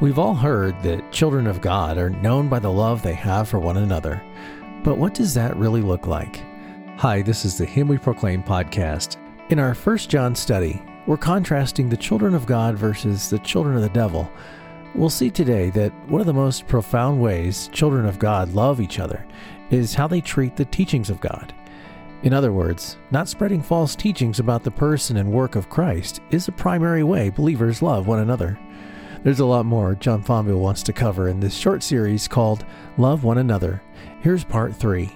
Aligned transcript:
We've 0.00 0.18
all 0.18 0.34
heard 0.34 0.82
that 0.82 1.12
children 1.12 1.46
of 1.46 1.60
God 1.60 1.98
are 1.98 2.08
known 2.08 2.48
by 2.48 2.58
the 2.58 2.72
love 2.72 3.02
they 3.02 3.12
have 3.12 3.50
for 3.50 3.58
one 3.58 3.76
another. 3.76 4.22
But 4.82 4.96
what 4.96 5.12
does 5.12 5.34
that 5.34 5.58
really 5.58 5.82
look 5.82 6.06
like? 6.06 6.42
Hi, 6.96 7.20
this 7.20 7.44
is 7.44 7.58
the 7.58 7.66
Him 7.66 7.86
We 7.86 7.98
Proclaim 7.98 8.42
podcast. 8.42 9.18
In 9.50 9.58
our 9.58 9.74
First 9.74 10.08
John 10.08 10.34
study, 10.34 10.82
we're 11.06 11.18
contrasting 11.18 11.90
the 11.90 11.98
children 11.98 12.34
of 12.34 12.46
God 12.46 12.78
versus 12.78 13.28
the 13.28 13.40
children 13.40 13.76
of 13.76 13.82
the 13.82 13.90
devil. 13.90 14.32
We'll 14.94 15.10
see 15.10 15.28
today 15.28 15.68
that 15.70 15.92
one 16.08 16.22
of 16.22 16.26
the 16.26 16.32
most 16.32 16.66
profound 16.66 17.20
ways 17.20 17.68
children 17.70 18.06
of 18.06 18.18
God 18.18 18.54
love 18.54 18.80
each 18.80 19.00
other 19.00 19.26
is 19.68 19.94
how 19.94 20.06
they 20.06 20.22
treat 20.22 20.56
the 20.56 20.64
teachings 20.64 21.10
of 21.10 21.20
God. 21.20 21.52
In 22.22 22.32
other 22.32 22.54
words, 22.54 22.96
not 23.10 23.28
spreading 23.28 23.62
false 23.62 23.94
teachings 23.94 24.38
about 24.40 24.64
the 24.64 24.70
person 24.70 25.18
and 25.18 25.30
work 25.30 25.56
of 25.56 25.68
Christ 25.68 26.22
is 26.30 26.48
a 26.48 26.52
primary 26.52 27.02
way 27.02 27.28
believers 27.28 27.82
love 27.82 28.06
one 28.06 28.20
another. 28.20 28.58
There's 29.22 29.40
a 29.40 29.44
lot 29.44 29.66
more 29.66 29.94
John 29.94 30.24
Fonville 30.24 30.60
wants 30.60 30.82
to 30.84 30.94
cover 30.94 31.28
in 31.28 31.40
this 31.40 31.54
short 31.54 31.82
series 31.82 32.26
called 32.26 32.64
Love 32.96 33.22
One 33.22 33.36
Another. 33.36 33.82
Here's 34.22 34.44
part 34.44 34.74
three. 34.74 35.12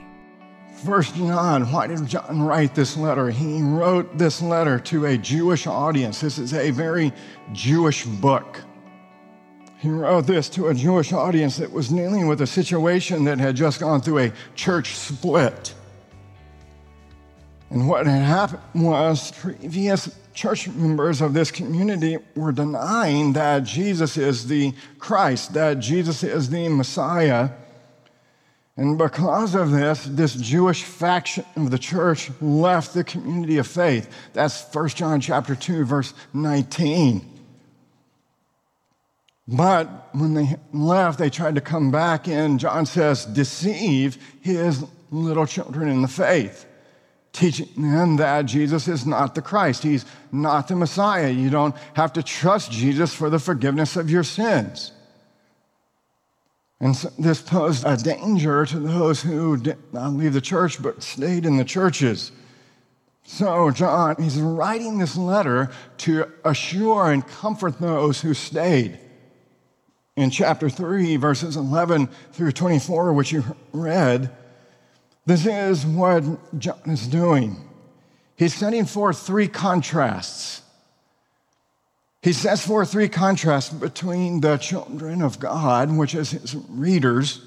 First 0.85 1.15
John, 1.15 1.73
why 1.73 1.87
did 1.87 2.07
John 2.07 2.43
write 2.43 2.75
this 2.75 2.99
letter? 2.99 3.30
He 3.30 3.63
wrote 3.63 4.19
this 4.19 4.43
letter 4.43 4.79
to 4.80 5.07
a 5.07 5.17
Jewish 5.17 5.67
audience. 5.67 6.21
This 6.21 6.37
is 6.37 6.53
a 6.53 6.71
very 6.71 7.15
Jewish 7.53 8.05
book. 8.05 8.61
He 9.79 9.89
wrote 9.89 10.27
this 10.27 10.51
to 10.51 10.69
a 10.69 10.75
Jewish 10.75 11.15
audience 11.15 11.57
that 11.57 11.73
was 11.73 11.89
dealing 11.89 12.27
with 12.27 12.43
a 12.43 12.47
situation 12.47 13.25
that 13.25 13.39
had 13.39 13.57
just 13.57 13.80
gone 13.80 14.02
through 14.02 14.19
a 14.19 14.33
church 14.55 14.97
split. 14.97 15.73
And 17.71 17.89
what 17.89 18.07
had 18.07 18.23
happened 18.23 18.63
was 18.75 19.33
previous 19.33 20.15
church 20.34 20.69
members 20.69 21.20
of 21.20 21.33
this 21.33 21.51
community 21.51 22.19
were 22.34 22.52
denying 22.52 23.33
that 23.34 23.62
Jesus 23.62 24.16
is 24.16 24.48
the 24.48 24.74
Christ, 24.98 25.54
that 25.54 25.79
Jesus 25.79 26.23
is 26.23 26.51
the 26.51 26.68
Messiah. 26.68 27.51
And 28.77 28.99
because 28.99 29.55
of 29.55 29.71
this, 29.71 30.05
this 30.05 30.35
Jewish 30.35 30.82
faction 30.82 31.45
of 31.55 31.71
the 31.71 31.79
church 31.79 32.30
left 32.40 32.93
the 32.93 33.05
community 33.05 33.59
of 33.59 33.68
faith. 33.68 34.12
That's 34.32 34.65
1 34.74 34.88
John 34.88 35.21
chapter 35.21 35.55
2, 35.55 35.85
verse 35.85 36.12
19. 36.32 37.30
But 39.46 40.09
when 40.15 40.35
they 40.35 40.57
left, 40.73 41.18
they 41.18 41.30
tried 41.30 41.55
to 41.55 41.60
come 41.60 41.93
back 41.93 42.27
in, 42.27 42.59
John 42.59 42.87
says, 42.87 43.24
deceive 43.27 44.18
his 44.40 44.85
little 45.10 45.46
children 45.46 45.88
in 45.88 46.02
the 46.02 46.09
faith 46.09 46.66
teaching 47.35 47.90
them 47.90 48.16
that 48.16 48.46
Jesus 48.46 48.88
is 48.88 49.04
not 49.04 49.35
the 49.35 49.43
Christ. 49.43 49.82
He's 49.82 50.07
not 50.32 50.68
the 50.68 50.77
Messiah. 50.77 51.29
You 51.29 51.51
don't 51.51 51.74
have 51.95 52.13
to 52.15 52.23
trust 52.23 52.71
Jesus 52.71 53.13
for 53.13 53.29
the 53.29 53.40
forgiveness 53.40 53.96
of 53.96 54.09
your 54.09 54.23
sins. 54.23 54.93
And 56.80 56.96
so 56.96 57.10
this 57.18 57.43
posed 57.43 57.85
a 57.85 57.96
danger 57.96 58.65
to 58.66 58.79
those 58.79 59.21
who 59.21 59.57
did 59.57 59.79
not 59.93 60.12
leave 60.12 60.32
the 60.32 60.40
church 60.40 60.80
but 60.80 61.02
stayed 61.02 61.45
in 61.45 61.57
the 61.57 61.65
churches. 61.65 62.30
So, 63.24 63.71
John, 63.71 64.16
he's 64.19 64.38
writing 64.38 64.99
this 64.99 65.16
letter 65.16 65.71
to 65.99 66.31
assure 66.44 67.10
and 67.10 67.27
comfort 67.27 67.81
those 67.81 68.21
who 68.21 68.34
stayed. 68.34 69.00
In 70.15 70.31
chapter 70.31 70.69
3, 70.69 71.16
verses 71.16 71.56
11 71.56 72.09
through 72.32 72.53
24, 72.53 73.12
which 73.12 73.32
you 73.32 73.43
read, 73.72 74.31
this 75.27 75.47
is 75.47 75.87
what 75.87 76.25
John 76.59 76.81
is 76.87 77.06
doing. 77.06 77.56
He's 78.37 78.55
setting 78.55 78.84
forth 78.84 79.19
three 79.19 79.49
contrasts. 79.49 80.62
He 82.22 82.33
sets 82.33 82.67
forth 82.67 82.91
three 82.91 83.09
contrasts 83.09 83.71
between 83.72 84.41
the 84.41 84.56
children 84.56 85.22
of 85.22 85.39
God, 85.39 85.97
which 85.97 86.15
is 86.15 86.31
his 86.31 86.55
readers, 86.69 87.43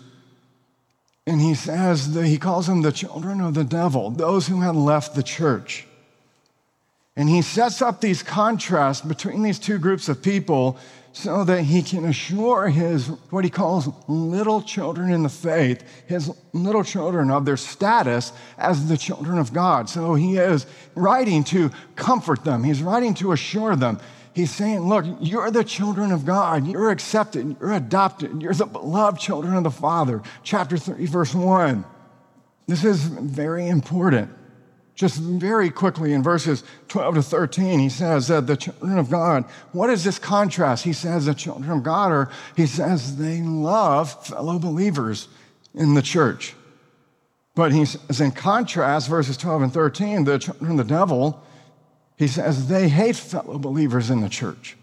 and 1.25 1.41
he 1.41 1.55
says 1.55 2.13
that 2.13 2.25
he 2.25 2.37
calls 2.37 2.67
them 2.67 2.83
the 2.83 2.91
children 2.91 3.41
of 3.41 3.53
the 3.53 3.65
devil, 3.65 4.09
those 4.09 4.47
who 4.47 4.61
had 4.61 4.75
left 4.75 5.13
the 5.13 5.23
church. 5.23 5.85
And 7.17 7.27
he 7.27 7.41
sets 7.41 7.81
up 7.81 7.99
these 7.99 8.23
contrasts 8.23 9.01
between 9.05 9.41
these 9.41 9.59
two 9.59 9.77
groups 9.77 10.07
of 10.07 10.21
people 10.21 10.77
so 11.13 11.43
that 11.43 11.63
he 11.63 11.81
can 11.81 12.05
assure 12.05 12.69
his, 12.69 13.07
what 13.29 13.43
he 13.43 13.49
calls 13.49 13.89
little 14.07 14.61
children 14.61 15.11
in 15.11 15.23
the 15.23 15.29
faith, 15.29 15.83
his 16.05 16.31
little 16.53 16.83
children 16.83 17.31
of 17.31 17.45
their 17.45 17.57
status 17.57 18.31
as 18.57 18.87
the 18.87 18.97
children 18.97 19.37
of 19.37 19.53
God. 19.53 19.89
So 19.89 20.13
he 20.15 20.37
is 20.37 20.65
writing 20.95 21.43
to 21.45 21.71
comfort 21.95 22.43
them, 22.43 22.63
he's 22.63 22.81
writing 22.81 23.13
to 23.15 23.31
assure 23.31 23.75
them. 23.75 23.99
He's 24.33 24.53
saying, 24.53 24.81
Look, 24.81 25.03
you're 25.19 25.49
the 25.49 25.63
children 25.63 26.11
of 26.11 26.23
God. 26.23 26.67
You're 26.67 26.91
accepted. 26.91 27.55
You're 27.59 27.73
adopted. 27.73 28.39
You're 28.39 28.53
the 28.53 28.67
beloved 28.67 29.19
children 29.19 29.55
of 29.55 29.63
the 29.63 29.71
Father. 29.71 30.21
Chapter 30.43 30.77
3, 30.77 31.03
verse 31.07 31.33
1. 31.33 31.83
This 32.67 32.85
is 32.85 33.03
very 33.03 33.67
important. 33.67 34.36
Just 34.97 35.19
very 35.19 35.69
quickly 35.69 36.13
in 36.13 36.23
verses 36.23 36.63
12 36.87 37.15
to 37.15 37.21
13, 37.21 37.79
he 37.79 37.87
says 37.87 38.29
that 38.29 38.47
the 38.47 38.57
children 38.57 38.97
of 38.97 39.11
God, 39.11 39.45
what 39.71 39.91
is 39.91 40.03
this 40.03 40.17
contrast? 40.17 40.83
He 40.83 40.91
says 40.91 41.27
the 41.27 41.35
children 41.35 41.69
of 41.69 41.83
God 41.83 42.11
are, 42.11 42.31
he 42.55 42.65
says 42.65 43.15
they 43.17 43.39
love 43.41 44.25
fellow 44.25 44.57
believers 44.57 45.27
in 45.75 45.93
the 45.93 46.01
church. 46.01 46.55
But 47.53 47.73
he 47.73 47.85
says 47.85 48.19
in 48.19 48.31
contrast, 48.31 49.07
verses 49.07 49.37
12 49.37 49.61
and 49.61 49.73
13, 49.73 50.23
the 50.23 50.39
children 50.39 50.71
of 50.71 50.77
the 50.77 50.83
devil, 50.83 51.43
he 52.15 52.27
says 52.27 52.67
they 52.67 52.89
hate 52.89 53.15
fellow 53.15 53.59
believers 53.59 54.09
in 54.09 54.21
the 54.21 54.29
church. 54.29 54.77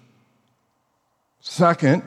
Second, 1.41 2.04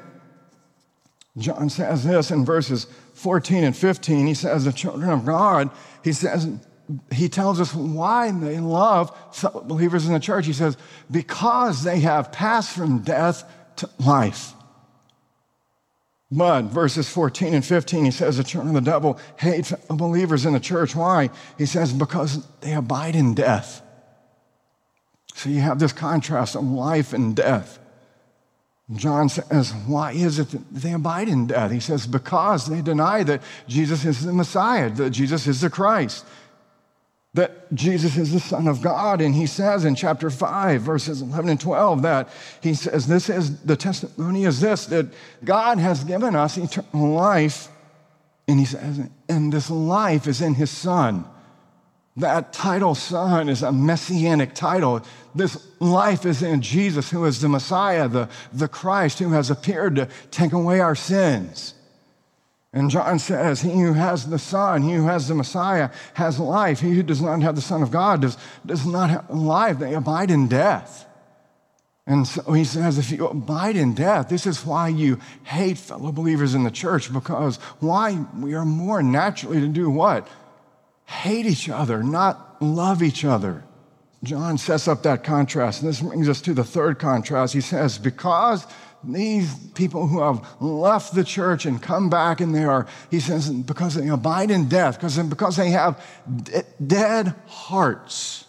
John 1.37 1.69
says 1.69 2.05
this 2.05 2.31
in 2.31 2.45
verses 2.45 2.87
14 3.15 3.65
and 3.65 3.75
15. 3.75 4.27
He 4.27 4.33
says, 4.33 4.63
The 4.63 4.71
children 4.71 5.09
of 5.09 5.25
God, 5.25 5.71
he 6.05 6.13
says, 6.13 6.49
he 7.11 7.27
tells 7.27 7.59
us 7.59 7.73
why 7.73 8.31
they 8.31 8.59
love 8.59 9.15
believers 9.65 10.05
in 10.07 10.13
the 10.13 10.19
church. 10.19 10.45
He 10.45 10.53
says, 10.53 10.77
because 11.11 11.83
they 11.83 11.99
have 11.99 12.31
passed 12.31 12.75
from 12.75 12.99
death 12.99 13.43
to 13.77 13.89
life. 13.99 14.53
But 16.31 16.63
verses 16.63 17.09
14 17.09 17.53
and 17.53 17.65
15, 17.65 18.05
he 18.05 18.11
says 18.11 18.37
the 18.37 18.43
children 18.43 18.75
of 18.75 18.83
the 18.83 18.91
devil 18.91 19.19
hate 19.37 19.71
believers 19.89 20.45
in 20.45 20.53
the 20.53 20.59
church. 20.59 20.95
Why? 20.95 21.29
He 21.57 21.65
says, 21.65 21.93
because 21.93 22.45
they 22.59 22.73
abide 22.73 23.15
in 23.15 23.33
death. 23.33 23.81
So 25.35 25.49
you 25.49 25.61
have 25.61 25.79
this 25.79 25.93
contrast 25.93 26.55
of 26.55 26.63
life 26.63 27.13
and 27.13 27.35
death. 27.35 27.79
John 28.95 29.27
says, 29.27 29.73
Why 29.85 30.13
is 30.13 30.39
it 30.39 30.49
that 30.51 30.73
they 30.73 30.93
abide 30.93 31.27
in 31.27 31.47
death? 31.47 31.71
He 31.71 31.81
says, 31.81 32.07
Because 32.07 32.67
they 32.67 32.81
deny 32.81 33.21
that 33.23 33.43
Jesus 33.67 34.05
is 34.05 34.25
the 34.25 34.31
Messiah, 34.31 34.89
that 34.91 35.09
Jesus 35.09 35.45
is 35.45 35.59
the 35.59 35.69
Christ 35.69 36.25
that 37.37 37.71
Jesus 37.73 38.17
is 38.17 38.33
the 38.33 38.39
Son 38.39 38.67
of 38.67 38.81
God. 38.81 39.21
And 39.21 39.33
he 39.33 39.45
says 39.45 39.85
in 39.85 39.93
chapter 39.93 40.29
5, 40.29 40.81
verses 40.81 41.21
11 41.21 41.49
and 41.49 41.61
12, 41.61 42.01
that 42.01 42.29
he 42.61 42.73
says, 42.73 43.07
This 43.07 43.29
is 43.29 43.61
the 43.61 43.75
testimony 43.77 44.45
is 44.45 44.59
this, 44.59 44.87
that 44.87 45.05
God 45.43 45.77
has 45.77 46.03
given 46.03 46.35
us 46.35 46.57
eternal 46.57 47.11
life. 47.11 47.69
And 48.47 48.59
he 48.59 48.65
says, 48.65 49.07
And 49.29 49.53
this 49.53 49.69
life 49.69 50.27
is 50.27 50.41
in 50.41 50.55
his 50.55 50.71
Son. 50.71 51.25
That 52.17 52.51
title, 52.51 52.95
Son, 52.95 53.49
is 53.49 53.61
a 53.61 53.71
messianic 53.71 54.55
title. 54.55 55.03
This 55.35 55.67
life 55.79 56.25
is 56.25 56.41
in 56.41 56.63
Jesus, 56.63 57.11
who 57.11 57.25
is 57.25 57.39
the 57.39 57.49
Messiah, 57.49 58.07
the, 58.07 58.29
the 58.51 58.67
Christ, 58.67 59.19
who 59.19 59.29
has 59.29 59.51
appeared 59.51 59.95
to 59.97 60.09
take 60.31 60.53
away 60.53 60.79
our 60.79 60.95
sins. 60.95 61.75
And 62.77 62.91
John 62.91 63.17
says, 63.17 63.61
He 63.61 63.71
who 63.71 63.93
has 63.93 64.29
the 64.29 64.37
Son, 64.37 64.83
he 64.83 64.93
who 64.93 65.07
has 65.07 65.27
the 65.27 65.33
Messiah, 65.33 65.89
has 66.13 66.39
life. 66.39 66.79
He 66.79 66.91
who 66.91 67.01
does 67.01 67.23
not 67.23 67.41
have 67.41 67.55
the 67.55 67.61
Son 67.61 67.81
of 67.81 67.89
God 67.89 68.21
does, 68.21 68.37
does 68.67 68.85
not 68.85 69.09
have 69.09 69.31
life. 69.31 69.79
They 69.79 69.95
abide 69.95 70.29
in 70.29 70.47
death. 70.47 71.07
And 72.05 72.27
so 72.27 72.53
he 72.53 72.63
says, 72.63 72.99
if 72.99 73.09
you 73.09 73.27
abide 73.27 73.77
in 73.77 73.95
death, 73.95 74.29
this 74.29 74.45
is 74.45 74.63
why 74.63 74.89
you 74.89 75.19
hate 75.43 75.79
fellow 75.79 76.11
believers 76.11 76.53
in 76.53 76.63
the 76.65 76.69
church, 76.69 77.11
because 77.11 77.57
why 77.79 78.23
we 78.37 78.53
are 78.53 78.63
more 78.63 79.01
naturally 79.01 79.59
to 79.59 79.67
do 79.67 79.89
what? 79.89 80.27
Hate 81.05 81.47
each 81.47 81.69
other, 81.69 82.03
not 82.03 82.61
love 82.61 83.01
each 83.01 83.25
other. 83.25 83.63
John 84.23 84.59
sets 84.59 84.87
up 84.87 85.01
that 85.01 85.23
contrast. 85.23 85.81
And 85.81 85.89
this 85.89 86.01
brings 86.01 86.29
us 86.29 86.41
to 86.41 86.53
the 86.53 86.63
third 86.63 86.99
contrast. 86.99 87.55
He 87.55 87.61
says, 87.61 87.97
because 87.97 88.67
these 89.03 89.53
people 89.75 90.07
who 90.07 90.21
have 90.21 90.45
left 90.61 91.13
the 91.13 91.23
church 91.23 91.65
and 91.65 91.81
come 91.81 92.09
back 92.09 92.41
and 92.41 92.53
they 92.53 92.63
are, 92.63 92.87
he 93.09 93.19
says, 93.19 93.49
because 93.49 93.95
they 93.95 94.09
abide 94.09 94.51
in 94.51 94.67
death, 94.67 94.97
because, 94.97 95.17
because 95.19 95.55
they 95.55 95.69
have 95.69 96.03
d- 96.43 96.61
dead 96.85 97.33
hearts. 97.47 98.45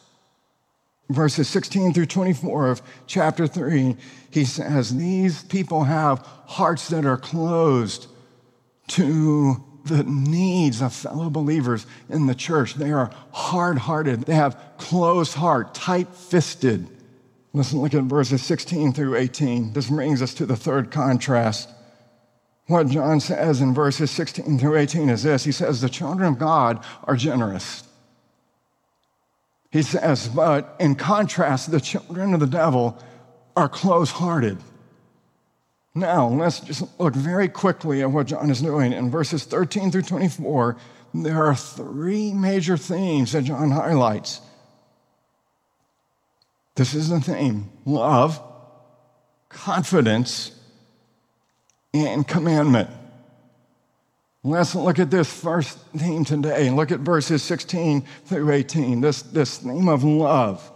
Verses 1.10 1.48
16 1.48 1.94
through 1.94 2.06
24 2.06 2.68
of 2.68 2.82
chapter 3.06 3.46
3, 3.46 3.96
he 4.30 4.44
says, 4.44 4.94
These 4.94 5.44
people 5.44 5.84
have 5.84 6.18
hearts 6.46 6.88
that 6.88 7.06
are 7.06 7.16
closed 7.16 8.08
to 8.88 9.64
the 9.84 10.04
needs 10.04 10.82
of 10.82 10.92
fellow 10.92 11.30
believers 11.30 11.86
in 12.10 12.26
the 12.26 12.34
church. 12.34 12.74
They 12.74 12.92
are 12.92 13.10
hard 13.32 13.78
hearted, 13.78 14.22
they 14.22 14.34
have 14.34 14.60
closed 14.76 15.34
heart, 15.34 15.74
tight 15.74 16.14
fisted. 16.14 16.88
Let's 17.52 17.72
look 17.72 17.94
at 17.94 18.04
verses 18.04 18.42
16 18.42 18.92
through 18.92 19.16
18. 19.16 19.72
This 19.72 19.88
brings 19.88 20.22
us 20.22 20.34
to 20.34 20.46
the 20.46 20.56
third 20.56 20.90
contrast. 20.90 21.70
what 22.66 22.88
John 22.88 23.20
says 23.20 23.60
in 23.60 23.72
verses 23.72 24.10
16 24.10 24.58
through 24.58 24.76
18 24.76 25.08
is 25.08 25.22
this 25.22 25.44
He 25.44 25.52
says, 25.52 25.80
The 25.80 25.88
children 25.88 26.28
of 26.32 26.38
God 26.38 26.84
are 27.04 27.16
generous. 27.16 27.84
He 29.70 29.82
says, 29.82 30.28
but 30.28 30.76
in 30.80 30.94
contrast, 30.94 31.70
the 31.70 31.80
children 31.80 32.32
of 32.32 32.40
the 32.40 32.46
devil 32.46 32.98
are 33.54 33.68
close 33.68 34.10
hearted. 34.10 34.58
Now, 35.94 36.28
let's 36.28 36.60
just 36.60 36.84
look 36.98 37.14
very 37.14 37.48
quickly 37.48 38.02
at 38.02 38.10
what 38.10 38.28
John 38.28 38.50
is 38.50 38.62
doing. 38.62 38.92
In 38.92 39.10
verses 39.10 39.44
13 39.44 39.90
through 39.90 40.02
24, 40.02 40.76
there 41.12 41.44
are 41.44 41.54
three 41.54 42.32
major 42.32 42.76
themes 42.76 43.32
that 43.32 43.44
John 43.44 43.70
highlights. 43.70 44.40
This 46.78 46.94
is 46.94 47.08
the 47.08 47.18
theme 47.18 47.72
love, 47.84 48.40
confidence, 49.48 50.52
and 51.92 52.26
commandment. 52.26 52.88
Let's 54.44 54.76
look 54.76 55.00
at 55.00 55.10
this 55.10 55.28
first 55.28 55.76
theme 55.96 56.24
today. 56.24 56.70
Look 56.70 56.92
at 56.92 57.00
verses 57.00 57.42
16 57.42 58.02
through 58.26 58.52
18, 58.52 59.00
this, 59.00 59.22
this 59.22 59.58
theme 59.58 59.88
of 59.88 60.04
love. 60.04 60.70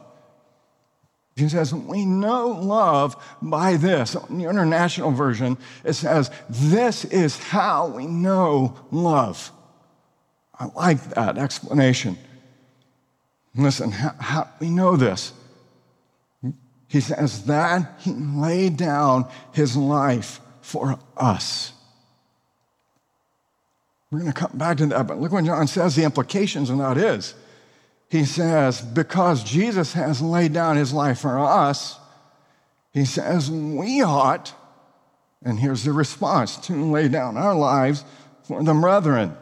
He 1.36 1.48
says, 1.48 1.72
We 1.72 2.04
know 2.04 2.48
love 2.48 3.14
by 3.40 3.76
this. 3.76 4.16
In 4.28 4.38
the 4.38 4.48
international 4.50 5.12
version, 5.12 5.56
it 5.84 5.92
says, 5.92 6.32
This 6.50 7.04
is 7.04 7.38
how 7.38 7.86
we 7.86 8.08
know 8.08 8.76
love. 8.90 9.52
I 10.58 10.64
like 10.74 11.10
that 11.10 11.38
explanation. 11.38 12.18
Listen, 13.54 13.92
how, 13.92 14.16
how 14.18 14.48
we 14.58 14.68
know 14.68 14.96
this? 14.96 15.32
He 16.92 17.00
says 17.00 17.46
that 17.46 18.00
he 18.00 18.12
laid 18.12 18.76
down 18.76 19.26
his 19.52 19.78
life 19.78 20.42
for 20.60 20.98
us. 21.16 21.72
We're 24.10 24.18
going 24.18 24.30
to 24.30 24.38
come 24.38 24.58
back 24.58 24.76
to 24.76 24.86
that, 24.88 25.06
but 25.06 25.18
look 25.18 25.32
what 25.32 25.42
John 25.46 25.66
says 25.68 25.96
the 25.96 26.04
implications 26.04 26.68
of 26.68 26.76
that 26.76 26.98
is. 26.98 27.34
He 28.10 28.26
says, 28.26 28.82
because 28.82 29.42
Jesus 29.42 29.94
has 29.94 30.20
laid 30.20 30.52
down 30.52 30.76
his 30.76 30.92
life 30.92 31.20
for 31.20 31.38
us, 31.38 31.98
he 32.92 33.06
says 33.06 33.50
we 33.50 34.02
ought, 34.02 34.52
and 35.42 35.58
here's 35.58 35.84
the 35.84 35.92
response, 35.92 36.58
to 36.58 36.74
lay 36.74 37.08
down 37.08 37.38
our 37.38 37.54
lives 37.54 38.04
for 38.42 38.62
the 38.62 38.74
brethren. 38.74 39.34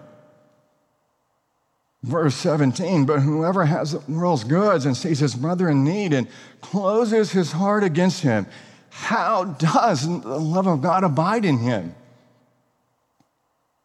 Verse 2.02 2.34
17, 2.36 3.04
but 3.04 3.20
whoever 3.20 3.66
has 3.66 3.92
the 3.92 3.98
world's 4.10 4.44
goods 4.44 4.86
and 4.86 4.96
sees 4.96 5.18
his 5.18 5.34
brother 5.34 5.68
in 5.68 5.84
need 5.84 6.14
and 6.14 6.28
closes 6.62 7.30
his 7.32 7.52
heart 7.52 7.84
against 7.84 8.22
him, 8.22 8.46
how 8.88 9.44
does 9.44 10.06
the 10.06 10.38
love 10.38 10.66
of 10.66 10.80
God 10.80 11.04
abide 11.04 11.44
in 11.44 11.58
him? 11.58 11.94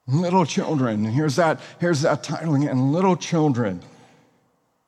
Little 0.07 0.45
children, 0.45 1.03
here's 1.03 1.35
that, 1.35 1.59
here's 1.79 2.01
that 2.03 2.23
title 2.23 2.56
again, 2.56 2.94
little 2.94 3.17
children. 3.17 3.81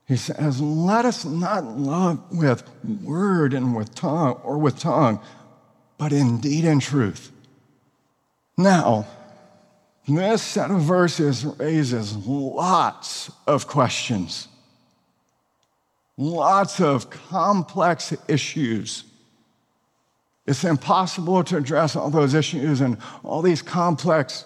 He 0.07 0.15
says, 0.15 0.61
let 0.61 1.03
us 1.03 1.25
not 1.25 1.65
love 1.65 2.21
with 2.31 2.63
word 3.03 3.53
and 3.53 3.75
with 3.75 3.93
tongue 3.93 4.39
or 4.43 4.57
with 4.57 4.79
tongue, 4.79 5.19
but 5.97 6.13
in 6.13 6.39
deed 6.39 6.63
and 6.63 6.81
truth. 6.81 7.31
Now, 8.57 9.05
this 10.07 10.41
set 10.41 10.71
of 10.71 10.81
verses 10.81 11.45
raises 11.45 12.15
lots 12.15 13.29
of 13.45 13.67
questions, 13.67 14.47
lots 16.17 16.79
of 16.79 17.09
complex 17.09 18.15
issues. 18.27 19.03
It's 20.45 20.63
impossible 20.63 21.43
to 21.45 21.57
address 21.57 21.97
all 21.97 22.09
those 22.09 22.33
issues 22.33 22.79
and 22.79 22.97
all 23.23 23.41
these 23.41 23.61
complex 23.61 24.45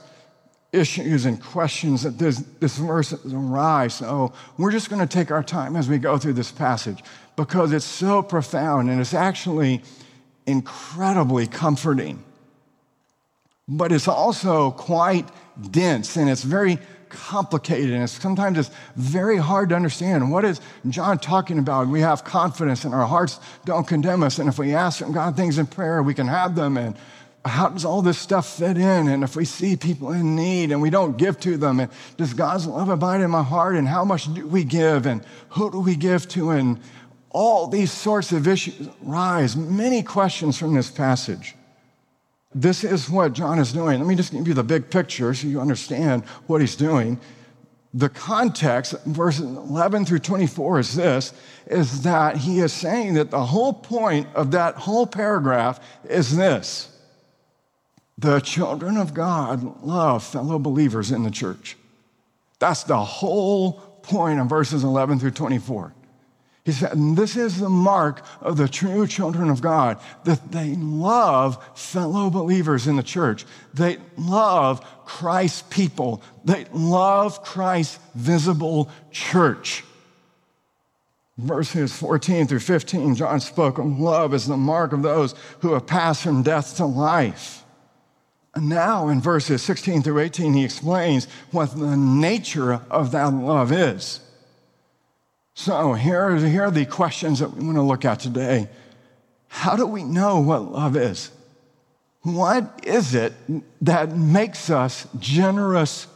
issues 0.74 1.25
and 1.25 1.42
questions 1.42 2.04
that 2.04 2.18
this, 2.18 2.40
this 2.60 2.78
verse 2.78 3.13
arise. 3.31 3.94
So 3.94 4.34
we're 4.58 4.72
just 4.72 4.90
going 4.90 5.06
to 5.06 5.13
take 5.13 5.30
our 5.30 5.44
time 5.44 5.75
as 5.75 5.88
we 5.90 6.00
go 6.00 6.18
through 6.18 6.34
this 6.34 6.52
passage 6.52 7.04
because 7.36 7.72
it's 7.74 7.86
so 7.86 8.22
profound 8.24 8.90
and 8.90 9.00
it's 9.00 9.13
actually 9.13 9.84
incredibly 10.46 11.46
comforting. 11.46 12.24
But 13.68 13.92
it's 13.92 14.08
also 14.08 14.72
quite 14.72 15.28
dense 15.71 16.15
and 16.18 16.30
it's 16.30 16.44
very 16.44 16.80
complicated 17.09 17.92
and 17.92 18.03
it's, 18.03 18.13
sometimes 18.13 18.57
it's 18.57 18.71
very 18.95 19.38
hard 19.38 19.69
to 19.69 19.75
understand. 19.75 20.31
What 20.31 20.45
is 20.45 20.62
John 20.89 21.19
talking 21.19 21.59
about? 21.59 21.88
We 21.88 22.01
have 22.01 22.24
confidence 22.24 22.86
and 22.86 22.94
our 22.94 23.06
hearts 23.06 23.39
don't 23.65 23.88
condemn 23.88 24.24
us. 24.24 24.39
And 24.39 24.50
if 24.50 24.57
we 24.57 24.74
ask 24.74 25.03
God 25.12 25.36
things 25.36 25.57
in 25.57 25.68
prayer, 25.68 26.01
we 26.01 26.13
can 26.13 26.27
have 26.27 26.56
them. 26.56 26.77
And 26.77 26.95
how 27.44 27.69
does 27.69 27.86
all 27.86 28.01
this 28.01 28.18
stuff 28.18 28.57
fit 28.57 28.77
in? 28.77 29.07
And 29.07 29.24
if 29.24 29.36
we 29.36 29.45
see 29.45 29.75
people 29.75 30.12
in 30.12 30.36
need 30.36 30.71
and 30.71 30.81
we 30.81 30.89
don't 30.89 31.18
give 31.18 31.39
to 31.42 31.57
them, 31.57 31.80
and 31.80 31.92
does 32.18 32.33
God's 32.33 32.68
love 32.68 32.89
abide 32.89 33.21
in 33.21 33.31
my 33.31 33.44
heart? 33.44 33.75
And 33.75 33.88
how 33.88 34.06
much 34.06 34.33
do 34.33 34.48
we 34.48 34.63
give? 34.63 35.06
And 35.06 35.24
who 35.50 35.71
do 35.71 35.80
we 35.80 35.95
give 35.95 36.27
to? 36.30 36.51
And 36.51 36.80
all 37.30 37.68
these 37.68 37.92
sorts 37.92 38.31
of 38.31 38.48
issues 38.48 38.89
rise. 39.01 39.56
Many 39.56 40.03
questions 40.03 40.57
from 40.57 40.75
this 40.75 40.92
passage. 40.92 41.56
This 42.53 42.83
is 42.83 43.09
what 43.09 43.33
John 43.33 43.59
is 43.59 43.71
doing. 43.71 44.00
Let 44.00 44.07
me 44.07 44.15
just 44.15 44.33
give 44.33 44.48
you 44.48 44.53
the 44.53 44.63
big 44.63 44.89
picture 44.89 45.33
so 45.33 45.48
you 45.48 45.62
understand 45.62 46.25
what 46.48 46.62
he's 46.62 46.75
doing. 46.75 47.19
The 47.94 48.09
context, 48.09 48.95
verses 49.06 49.45
11 49.45 50.06
through 50.06 50.19
24, 50.19 50.80
is 50.80 50.95
this 50.95 51.33
is 51.68 52.03
that 52.03 52.38
he 52.38 52.59
is 52.59 52.74
saying 52.74 53.13
that 53.15 53.31
the 53.31 53.45
whole 53.45 53.74
point 53.74 54.27
of 54.36 54.51
that 54.51 54.75
whole 54.75 55.06
paragraph 55.06 55.80
is 56.09 56.36
this 56.36 56.88
the 58.18 58.39
children 58.39 58.98
of 58.98 59.13
God 59.13 59.83
love 59.83 60.24
fellow 60.24 60.59
believers 60.59 61.12
in 61.12 61.24
the 61.24 61.31
church. 61.31 61.75
That's 62.59 62.83
the 62.83 63.00
whole 63.00 63.74
point 64.03 64.39
of 64.39 64.48
verses 64.48 64.83
11 64.83 65.19
through 65.19 65.31
24. 65.31 65.94
He 66.63 66.72
said, 66.72 66.94
and 66.94 67.18
this 67.18 67.36
is 67.36 67.60
the 67.60 67.69
mark 67.69 68.24
of 68.40 68.56
the 68.58 68.68
true 68.68 69.08
children 69.08 69.50
of 69.50 69.62
God, 69.62 70.00
that 70.25 70.52
they 70.52 70.75
love 70.75 71.58
fellow 71.75 72.30
believers 72.30 72.86
in 72.86 72.98
the 72.98 73.04
church. 73.04 73.46
They 73.74 73.98
love 74.16 74.86
Christ's 75.06 75.63
people. 75.63 76.22
They 76.46 76.66
love 76.72 77.44
Christ's 77.44 77.98
visible 78.13 78.92
church. 79.10 79.84
Verses 81.38 81.92
14 81.98 82.46
through 82.46 82.60
15, 82.60 83.16
John 83.16 83.40
spoke 83.40 83.80
of 83.80 84.00
love 84.00 84.34
as 84.36 84.46
the 84.46 84.58
mark 84.58 84.94
of 84.94 85.02
those 85.02 85.34
who 85.62 85.74
have 85.74 85.88
passed 85.88 86.22
from 86.22 86.44
death 86.44 86.78
to 86.78 86.86
life. 86.86 87.63
And 88.53 88.70
now 88.70 89.08
in 89.08 89.20
verses 89.20 89.63
16 89.63 90.03
through 90.03 90.20
18, 90.20 90.53
he 90.53 90.65
explains 90.65 91.25
what 91.50 91.75
the 91.75 91.98
nature 91.98 92.82
of 92.91 93.12
that 93.13 93.34
love 93.34 93.72
is. 93.72 94.20
So 95.63 95.94
here, 95.94 96.36
here 96.38 96.63
are 96.63 96.72
the 96.72 96.88
questions 96.88 97.38
that 97.38 97.53
we 97.53 97.63
want 97.63 97.77
to 97.77 97.84
look 97.84 98.03
at 98.03 98.20
today. 98.20 98.68
How 99.48 99.75
do 99.75 99.86
we 99.86 100.03
know 100.03 100.39
what 100.39 100.72
love 100.72 100.98
is? 100.98 101.30
What 102.24 102.80
is 102.84 103.13
it 103.13 103.34
that 103.80 104.18
makes 104.18 104.72
us 104.72 105.08
generous 105.20 106.08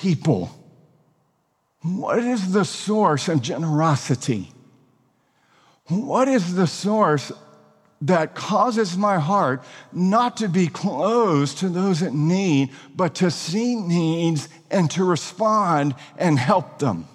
people? 0.00 0.50
What 1.82 2.20
is 2.20 2.52
the 2.52 2.64
source 2.64 3.28
of 3.28 3.42
generosity? 3.42 4.50
What 5.88 6.26
is 6.26 6.54
the 6.54 6.66
source 6.66 7.30
that 8.00 8.34
causes 8.34 8.96
my 8.96 9.18
heart 9.18 9.62
not 9.92 10.38
to 10.38 10.48
be 10.48 10.68
closed 10.68 11.58
to 11.58 11.68
those 11.68 12.00
that 12.00 12.14
need, 12.14 12.70
but 12.94 13.14
to 13.16 13.30
see 13.30 13.74
needs 13.74 14.48
and 14.70 14.90
to 14.92 15.04
respond 15.04 15.94
and 16.16 16.38
help 16.38 16.78
them. 16.78 17.06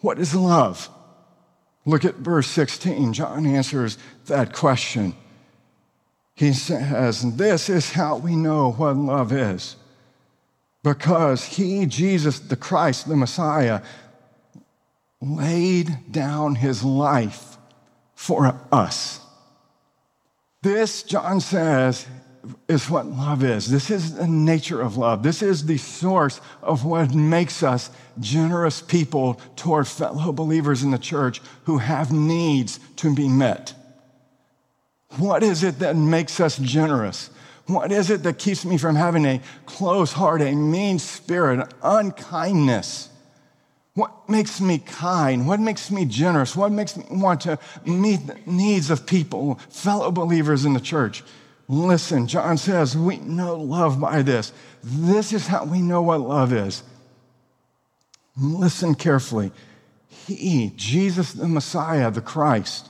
What 0.00 0.18
is 0.18 0.34
love? 0.34 0.88
Look 1.84 2.04
at 2.04 2.16
verse 2.16 2.46
16. 2.48 3.12
John 3.14 3.46
answers 3.46 3.98
that 4.26 4.52
question. 4.52 5.14
He 6.34 6.52
says, 6.52 7.36
This 7.36 7.68
is 7.68 7.92
how 7.92 8.16
we 8.18 8.36
know 8.36 8.72
what 8.72 8.96
love 8.96 9.32
is. 9.32 9.76
Because 10.84 11.44
he, 11.44 11.86
Jesus 11.86 12.38
the 12.38 12.56
Christ, 12.56 13.08
the 13.08 13.16
Messiah, 13.16 13.82
laid 15.20 16.12
down 16.12 16.54
his 16.54 16.84
life 16.84 17.56
for 18.14 18.60
us. 18.70 19.20
This, 20.62 21.02
John 21.02 21.40
says, 21.40 22.06
is 22.68 22.88
what 22.90 23.06
love 23.06 23.44
is. 23.44 23.70
This 23.70 23.90
is 23.90 24.14
the 24.14 24.26
nature 24.26 24.80
of 24.80 24.96
love. 24.96 25.22
This 25.22 25.42
is 25.42 25.66
the 25.66 25.78
source 25.78 26.40
of 26.62 26.84
what 26.84 27.14
makes 27.14 27.62
us 27.62 27.90
generous 28.20 28.80
people 28.80 29.40
toward 29.56 29.86
fellow 29.86 30.32
believers 30.32 30.82
in 30.82 30.90
the 30.90 30.98
church 30.98 31.40
who 31.64 31.78
have 31.78 32.12
needs 32.12 32.80
to 32.96 33.14
be 33.14 33.28
met. 33.28 33.74
What 35.16 35.42
is 35.42 35.62
it 35.62 35.78
that 35.78 35.96
makes 35.96 36.40
us 36.40 36.58
generous? 36.58 37.30
What 37.66 37.92
is 37.92 38.10
it 38.10 38.22
that 38.22 38.38
keeps 38.38 38.64
me 38.64 38.78
from 38.78 38.96
having 38.96 39.26
a 39.26 39.40
close 39.66 40.12
heart, 40.12 40.40
a 40.40 40.54
mean 40.54 40.98
spirit, 40.98 41.72
unkindness? 41.82 43.10
What 43.94 44.28
makes 44.28 44.60
me 44.60 44.78
kind? 44.78 45.46
What 45.46 45.60
makes 45.60 45.90
me 45.90 46.04
generous? 46.04 46.54
What 46.54 46.70
makes 46.70 46.96
me 46.96 47.04
want 47.10 47.40
to 47.42 47.58
meet 47.84 48.26
the 48.26 48.38
needs 48.46 48.90
of 48.90 49.06
people, 49.06 49.56
fellow 49.70 50.10
believers 50.12 50.64
in 50.64 50.72
the 50.72 50.80
church? 50.80 51.24
Listen, 51.68 52.26
John 52.26 52.56
says, 52.56 52.96
we 52.96 53.18
know 53.18 53.56
love 53.56 54.00
by 54.00 54.22
this. 54.22 54.52
This 54.82 55.32
is 55.32 55.46
how 55.46 55.64
we 55.64 55.82
know 55.82 56.00
what 56.00 56.20
love 56.20 56.52
is. 56.52 56.82
Listen 58.40 58.94
carefully. 58.94 59.52
He, 60.08 60.72
Jesus 60.76 61.32
the 61.32 61.46
Messiah, 61.46 62.10
the 62.10 62.22
Christ, 62.22 62.88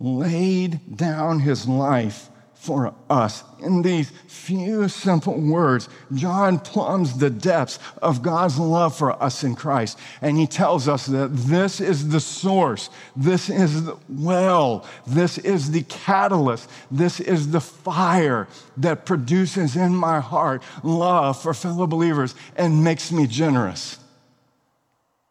laid 0.00 0.96
down 0.96 1.40
his 1.40 1.68
life 1.68 2.30
for 2.58 2.92
us. 3.08 3.44
In 3.60 3.82
these 3.82 4.10
few 4.26 4.88
simple 4.88 5.40
words, 5.40 5.88
John 6.12 6.58
plumbs 6.58 7.16
the 7.16 7.30
depths 7.30 7.78
of 8.02 8.20
God's 8.20 8.58
love 8.58 8.96
for 8.96 9.20
us 9.22 9.44
in 9.44 9.54
Christ. 9.54 9.96
And 10.20 10.36
he 10.36 10.46
tells 10.46 10.88
us 10.88 11.06
that 11.06 11.28
this 11.28 11.80
is 11.80 12.08
the 12.08 12.18
source, 12.20 12.90
this 13.14 13.48
is 13.48 13.84
the 13.84 13.96
well, 14.08 14.84
this 15.06 15.38
is 15.38 15.70
the 15.70 15.82
catalyst, 15.84 16.68
this 16.90 17.20
is 17.20 17.52
the 17.52 17.60
fire 17.60 18.48
that 18.76 19.06
produces 19.06 19.76
in 19.76 19.94
my 19.94 20.18
heart 20.18 20.62
love 20.82 21.40
for 21.40 21.54
fellow 21.54 21.86
believers 21.86 22.34
and 22.56 22.82
makes 22.82 23.12
me 23.12 23.28
generous. 23.28 23.98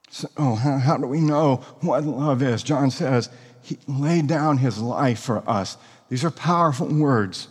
So, 0.10 0.30
oh, 0.38 0.56
how, 0.56 0.78
how 0.78 0.98
do 0.98 1.08
we 1.08 1.20
know 1.20 1.58
what 1.82 2.06
love 2.06 2.42
is? 2.42 2.64
John 2.64 2.90
says, 2.90 3.30
He 3.62 3.78
laid 3.86 4.28
down 4.28 4.58
His 4.58 4.80
life 4.80 5.20
for 5.20 5.48
us. 5.48 5.78
These 6.10 6.24
are 6.24 6.32
powerful 6.32 6.88
words. 6.88 7.48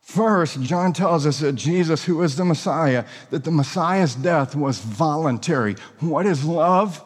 First, 0.00 0.62
John 0.62 0.92
tells 0.92 1.26
us 1.26 1.40
that 1.40 1.54
Jesus, 1.54 2.04
who 2.04 2.22
is 2.22 2.36
the 2.36 2.44
Messiah, 2.44 3.04
that 3.30 3.44
the 3.44 3.50
Messiah's 3.50 4.14
death 4.14 4.54
was 4.54 4.78
voluntary. 4.78 5.74
What 5.98 6.26
is 6.26 6.44
love? 6.44 7.04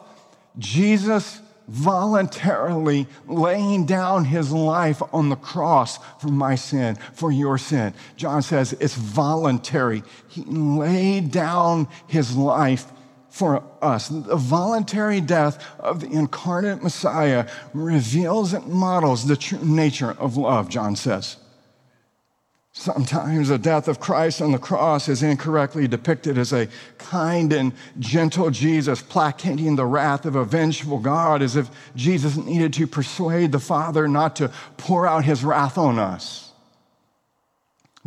Jesus 0.59 1.41
voluntarily 1.67 3.07
laying 3.27 3.85
down 3.85 4.25
his 4.25 4.51
life 4.51 5.01
on 5.13 5.29
the 5.29 5.35
cross 5.35 5.97
for 6.19 6.27
my 6.27 6.53
sin, 6.53 6.95
for 7.13 7.31
your 7.31 7.57
sin. 7.57 7.93
John 8.17 8.41
says 8.41 8.73
it's 8.73 8.95
voluntary. 8.95 10.03
He 10.27 10.43
laid 10.43 11.31
down 11.31 11.87
his 12.07 12.35
life 12.35 12.91
for 13.31 13.63
us. 13.81 14.09
The 14.09 14.35
voluntary 14.35 15.21
death 15.21 15.65
of 15.79 16.01
the 16.01 16.11
incarnate 16.11 16.83
Messiah 16.83 17.47
reveals 17.73 18.53
and 18.53 18.67
models 18.67 19.25
the 19.25 19.37
true 19.37 19.63
nature 19.63 20.11
of 20.11 20.37
love, 20.37 20.69
John 20.69 20.95
says. 20.95 21.37
Sometimes 22.73 23.49
the 23.49 23.57
death 23.57 23.87
of 23.87 23.99
Christ 23.99 24.41
on 24.41 24.51
the 24.51 24.57
cross 24.57 25.09
is 25.09 25.23
incorrectly 25.23 25.87
depicted 25.87 26.37
as 26.37 26.53
a 26.53 26.67
kind 26.97 27.51
and 27.51 27.73
gentle 27.99 28.49
Jesus 28.49 29.01
placating 29.01 29.75
the 29.75 29.85
wrath 29.85 30.25
of 30.25 30.35
a 30.35 30.45
vengeful 30.45 30.99
God, 30.99 31.41
as 31.41 31.55
if 31.55 31.69
Jesus 31.95 32.37
needed 32.37 32.73
to 32.73 32.87
persuade 32.87 33.51
the 33.51 33.59
Father 33.59 34.07
not 34.07 34.37
to 34.37 34.51
pour 34.77 35.07
out 35.07 35.25
his 35.25 35.43
wrath 35.43 35.77
on 35.77 35.99
us. 35.99 36.50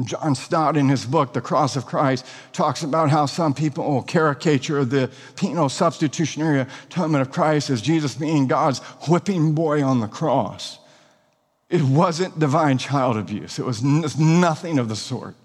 John 0.02 0.34
Stott, 0.34 0.76
in 0.76 0.88
his 0.88 1.06
book, 1.06 1.32
The 1.32 1.40
Cross 1.40 1.76
of 1.76 1.86
Christ, 1.86 2.26
talks 2.52 2.82
about 2.82 3.10
how 3.10 3.26
some 3.26 3.54
people 3.54 4.02
caricature 4.02 4.84
the 4.84 5.08
penal 5.36 5.68
substitutionary 5.68 6.66
atonement 6.86 7.22
of 7.22 7.30
Christ 7.30 7.70
as 7.70 7.80
Jesus 7.80 8.16
being 8.16 8.48
God's 8.48 8.80
whipping 9.08 9.54
boy 9.54 9.84
on 9.84 10.00
the 10.00 10.08
cross. 10.08 10.78
It 11.70 11.82
wasn't 11.82 12.40
divine 12.40 12.78
child 12.78 13.16
abuse, 13.16 13.58
it 13.58 13.64
was 13.64 13.82
nothing 13.82 14.78
of 14.78 14.88
the 14.88 14.96
sort. 14.96 15.36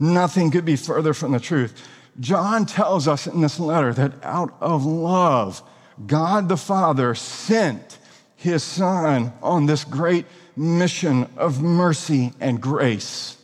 Nothing 0.00 0.50
could 0.50 0.64
be 0.64 0.76
further 0.76 1.12
from 1.12 1.32
the 1.32 1.40
truth. 1.40 1.86
John 2.18 2.66
tells 2.66 3.06
us 3.06 3.26
in 3.26 3.40
this 3.40 3.60
letter 3.60 3.92
that 3.92 4.12
out 4.24 4.54
of 4.60 4.84
love, 4.84 5.62
God 6.06 6.48
the 6.48 6.56
Father 6.56 7.14
sent 7.14 7.98
his 8.34 8.62
Son 8.62 9.32
on 9.42 9.66
this 9.66 9.84
great 9.84 10.24
mission 10.56 11.28
of 11.36 11.62
mercy 11.62 12.32
and 12.40 12.60
grace. 12.60 13.36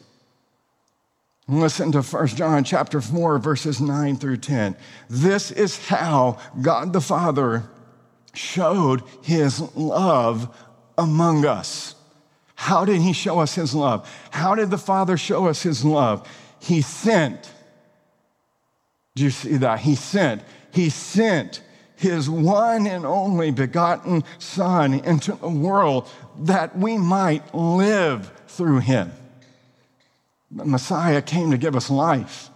Listen 1.48 1.92
to 1.92 2.02
1 2.02 2.26
John 2.28 2.64
chapter 2.64 3.00
4 3.00 3.38
verses 3.38 3.80
9 3.80 4.16
through 4.16 4.38
10. 4.38 4.76
This 5.08 5.52
is 5.52 5.86
how 5.86 6.38
God 6.60 6.92
the 6.92 7.00
Father 7.00 7.64
showed 8.34 9.02
his 9.22 9.60
love 9.76 10.54
among 10.98 11.46
us. 11.46 11.94
How 12.56 12.84
did 12.84 13.00
he 13.00 13.12
show 13.12 13.38
us 13.38 13.54
his 13.54 13.74
love? 13.74 14.10
How 14.30 14.54
did 14.54 14.70
the 14.70 14.78
Father 14.78 15.16
show 15.16 15.46
us 15.46 15.62
his 15.62 15.84
love? 15.84 16.28
He 16.58 16.80
sent. 16.80 17.52
Do 19.14 19.22
you 19.22 19.30
see 19.30 19.56
that? 19.58 19.80
He 19.80 19.94
sent. 19.94 20.42
He 20.72 20.90
sent 20.90 21.62
his 21.94 22.28
one 22.28 22.86
and 22.86 23.06
only 23.06 23.52
begotten 23.52 24.24
Son 24.38 24.94
into 24.94 25.34
the 25.34 25.48
world 25.48 26.08
that 26.40 26.76
we 26.76 26.98
might 26.98 27.54
live 27.54 28.32
through 28.48 28.80
him. 28.80 29.12
The 30.50 30.64
Messiah 30.64 31.22
came 31.22 31.50
to 31.50 31.58
give 31.58 31.76
us 31.76 31.90
life. 31.90 32.50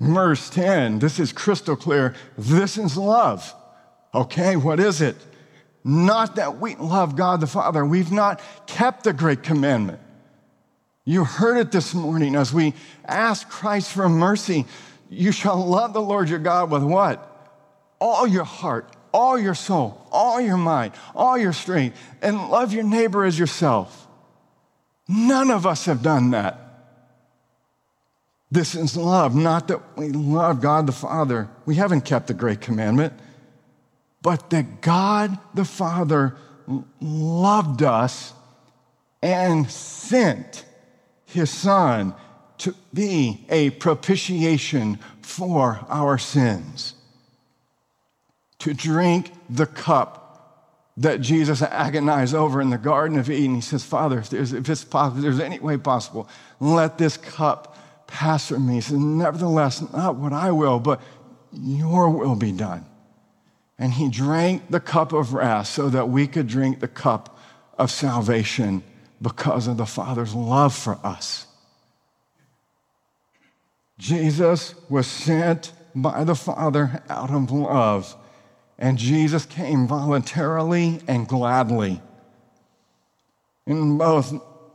Verse 0.00 0.50
10, 0.50 0.98
this 0.98 1.18
is 1.18 1.32
crystal 1.32 1.76
clear. 1.76 2.14
This 2.36 2.78
is 2.78 2.96
love. 2.96 3.54
Okay, 4.14 4.56
what 4.56 4.80
is 4.80 5.00
it? 5.00 5.16
Not 5.84 6.36
that 6.36 6.60
we 6.60 6.76
love 6.76 7.16
God 7.16 7.40
the 7.40 7.46
Father. 7.46 7.84
We've 7.84 8.12
not 8.12 8.40
kept 8.66 9.04
the 9.04 9.12
great 9.12 9.42
commandment. 9.42 10.00
You 11.04 11.24
heard 11.24 11.58
it 11.58 11.72
this 11.72 11.94
morning 11.94 12.34
as 12.34 12.52
we 12.52 12.72
ask 13.04 13.48
Christ 13.48 13.92
for 13.92 14.08
mercy. 14.08 14.64
You 15.10 15.32
shall 15.32 15.64
love 15.64 15.92
the 15.92 16.00
Lord 16.00 16.30
your 16.30 16.38
God 16.38 16.70
with 16.70 16.82
what? 16.82 17.30
All 18.00 18.26
your 18.26 18.44
heart, 18.44 18.90
all 19.12 19.38
your 19.38 19.54
soul, 19.54 20.06
all 20.10 20.40
your 20.40 20.56
mind, 20.56 20.94
all 21.14 21.36
your 21.36 21.52
strength, 21.52 21.98
and 22.22 22.48
love 22.48 22.72
your 22.72 22.84
neighbor 22.84 23.24
as 23.24 23.38
yourself. 23.38 24.03
None 25.08 25.50
of 25.50 25.66
us 25.66 25.84
have 25.86 26.02
done 26.02 26.30
that. 26.30 26.60
This 28.50 28.74
is 28.74 28.96
love, 28.96 29.34
not 29.34 29.68
that 29.68 29.98
we 29.98 30.10
love 30.10 30.60
God 30.60 30.86
the 30.86 30.92
Father. 30.92 31.48
We 31.66 31.74
haven't 31.74 32.02
kept 32.02 32.28
the 32.28 32.34
great 32.34 32.60
commandment, 32.60 33.12
but 34.22 34.50
that 34.50 34.80
God 34.80 35.38
the 35.54 35.64
Father 35.64 36.36
loved 37.00 37.82
us 37.82 38.32
and 39.22 39.68
sent 39.70 40.64
his 41.26 41.50
Son 41.50 42.14
to 42.58 42.74
be 42.92 43.44
a 43.48 43.70
propitiation 43.70 44.98
for 45.20 45.84
our 45.88 46.16
sins, 46.16 46.94
to 48.60 48.72
drink 48.72 49.32
the 49.50 49.66
cup 49.66 50.23
that 50.96 51.20
Jesus 51.20 51.60
agonized 51.60 52.34
over 52.34 52.60
in 52.60 52.70
the 52.70 52.78
Garden 52.78 53.18
of 53.18 53.28
Eden. 53.28 53.56
He 53.56 53.60
says, 53.60 53.84
Father, 53.84 54.18
if, 54.18 54.30
there's, 54.30 54.52
if 54.52 54.68
it's 54.68 54.84
possible, 54.84 55.18
if 55.18 55.22
there's 55.22 55.40
any 55.40 55.58
way 55.58 55.76
possible, 55.76 56.28
let 56.60 56.98
this 56.98 57.16
cup 57.16 57.76
pass 58.06 58.48
from 58.48 58.68
me. 58.68 58.74
He 58.74 58.80
says, 58.80 58.98
Nevertheless, 58.98 59.82
not 59.92 60.16
what 60.16 60.32
I 60.32 60.52
will, 60.52 60.78
but 60.78 61.00
your 61.52 62.10
will 62.10 62.36
be 62.36 62.52
done. 62.52 62.86
And 63.76 63.92
he 63.92 64.08
drank 64.08 64.70
the 64.70 64.78
cup 64.78 65.12
of 65.12 65.34
wrath 65.34 65.66
so 65.66 65.88
that 65.88 66.08
we 66.08 66.28
could 66.28 66.46
drink 66.46 66.78
the 66.78 66.88
cup 66.88 67.38
of 67.76 67.90
salvation 67.90 68.84
because 69.20 69.66
of 69.66 69.76
the 69.76 69.86
Father's 69.86 70.34
love 70.34 70.74
for 70.74 70.98
us. 71.02 71.46
Jesus 73.98 74.74
was 74.88 75.06
sent 75.06 75.72
by 75.94 76.22
the 76.22 76.34
Father 76.34 77.02
out 77.08 77.30
of 77.30 77.50
love 77.50 78.16
and 78.78 78.98
Jesus 78.98 79.46
came 79.46 79.86
voluntarily 79.86 81.00
and 81.06 81.28
gladly. 81.28 82.00
In 83.66 83.96
both 83.96 84.30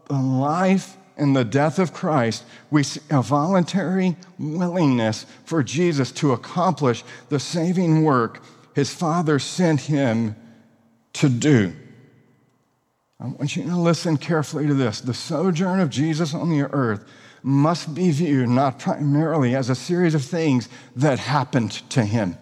the 0.08 0.14
life 0.14 0.98
and 1.18 1.36
the 1.36 1.44
death 1.44 1.80
of 1.80 1.94
Christ, 1.94 2.44
we 2.72 2.84
see 2.84 3.02
a 3.10 3.22
voluntary 3.22 4.16
willingness 4.38 5.26
for 5.44 5.64
Jesus 5.64 6.12
to 6.14 6.32
accomplish 6.32 7.04
the 7.28 7.40
saving 7.40 8.04
work 8.04 8.42
his 8.74 8.94
Father 8.94 9.38
sent 9.38 9.82
him 9.82 10.36
to 11.14 11.28
do. 11.28 11.74
I 13.20 13.28
want 13.28 13.58
you 13.58 13.64
to 13.64 13.76
listen 13.76 14.16
carefully 14.16 14.66
to 14.68 14.74
this. 14.74 15.02
The 15.02 15.14
sojourn 15.14 15.82
of 15.82 15.90
Jesus 15.90 16.34
on 16.34 16.50
the 16.50 16.72
earth 16.72 17.04
must 17.44 17.94
be 17.94 18.12
viewed 18.12 18.48
not 18.48 18.80
primarily 18.80 19.56
as 19.56 19.70
a 19.70 19.76
series 19.76 20.16
of 20.16 20.24
things 20.24 20.70
that 20.96 21.20
happened 21.20 21.72
to 21.90 22.06
him 22.06 22.38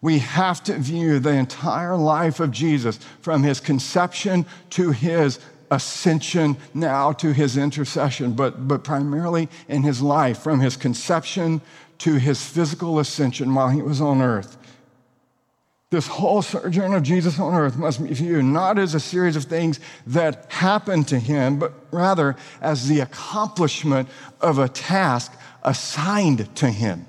we 0.00 0.18
have 0.20 0.62
to 0.64 0.78
view 0.78 1.18
the 1.18 1.30
entire 1.30 1.96
life 1.96 2.40
of 2.40 2.50
Jesus 2.50 2.98
from 3.20 3.42
his 3.42 3.60
conception 3.60 4.46
to 4.70 4.92
his 4.92 5.40
ascension, 5.70 6.56
now 6.72 7.12
to 7.12 7.32
his 7.32 7.56
intercession, 7.56 8.32
but, 8.32 8.68
but 8.68 8.84
primarily 8.84 9.48
in 9.68 9.82
his 9.82 10.00
life, 10.00 10.38
from 10.38 10.60
his 10.60 10.76
conception 10.76 11.60
to 11.98 12.14
his 12.14 12.42
physical 12.42 12.98
ascension 12.98 13.54
while 13.54 13.68
he 13.68 13.82
was 13.82 14.00
on 14.00 14.22
earth. 14.22 14.56
This 15.90 16.06
whole 16.06 16.42
sojourn 16.42 16.92
of 16.94 17.02
Jesus 17.02 17.38
on 17.40 17.54
earth 17.54 17.76
must 17.76 18.02
be 18.02 18.12
viewed 18.12 18.44
not 18.44 18.78
as 18.78 18.94
a 18.94 19.00
series 19.00 19.36
of 19.36 19.44
things 19.44 19.80
that 20.06 20.46
happened 20.52 21.08
to 21.08 21.18
him, 21.18 21.58
but 21.58 21.72
rather 21.90 22.36
as 22.60 22.88
the 22.88 23.00
accomplishment 23.00 24.08
of 24.40 24.58
a 24.58 24.68
task 24.68 25.32
assigned 25.62 26.54
to 26.56 26.70
him 26.70 27.06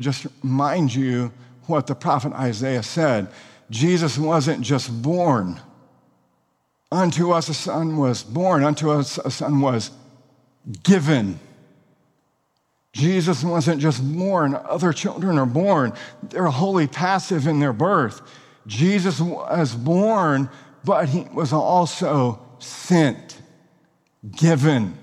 just 0.00 0.26
remind 0.42 0.94
you 0.94 1.32
what 1.66 1.86
the 1.86 1.94
prophet 1.94 2.32
Isaiah 2.32 2.82
said. 2.82 3.28
Jesus 3.70 4.18
wasn't 4.18 4.62
just 4.62 5.02
born 5.02 5.60
Unto 6.92 7.30
us 7.30 7.48
a 7.48 7.54
son 7.54 7.96
was 7.96 8.24
born, 8.24 8.64
unto 8.64 8.90
us 8.90 9.18
a 9.18 9.30
son 9.30 9.60
was 9.60 9.92
given. 10.82 11.38
Jesus 12.92 13.44
wasn't 13.44 13.80
just 13.80 14.02
born, 14.16 14.56
other 14.56 14.92
children 14.92 15.38
are 15.38 15.46
born. 15.46 15.92
They're 16.24 16.46
wholly 16.46 16.88
passive 16.88 17.46
in 17.46 17.60
their 17.60 17.72
birth. 17.72 18.20
Jesus 18.66 19.20
was 19.20 19.74
born, 19.74 20.50
but 20.84 21.08
he 21.08 21.28
was 21.32 21.52
also 21.52 22.44
sent, 22.58 23.40
given. 24.32 24.98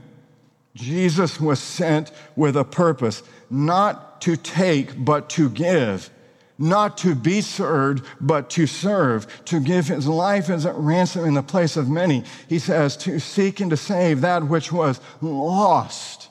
Jesus 0.76 1.40
was 1.40 1.60
sent 1.60 2.12
with 2.36 2.58
a 2.58 2.66
purpose, 2.66 3.24
not 3.50 4.07
to 4.22 4.36
take, 4.36 5.04
but 5.04 5.30
to 5.32 5.50
give 5.50 6.10
not 6.58 6.98
to 7.00 7.14
be 7.16 7.42
served, 7.42 8.06
but 8.20 8.50
to 8.52 8.66
serve, 8.66 9.46
to 9.46 9.60
give 9.60 9.88
his 9.88 10.08
life 10.08 10.50
as 10.50 10.66
a 10.66 10.74
ransom 10.74 11.26
in 11.26 11.34
the 11.34 11.44
place 11.44 11.78
of 11.78 11.90
many. 11.90 12.24
He 12.50 12.60
says, 12.60 12.98
to 12.98 13.20
seek 13.20 13.60
and 13.60 13.70
to 13.70 13.78
save 13.78 14.22
that 14.22 14.48
which 14.48 14.72
was 14.72 15.00
lost. 15.22 16.30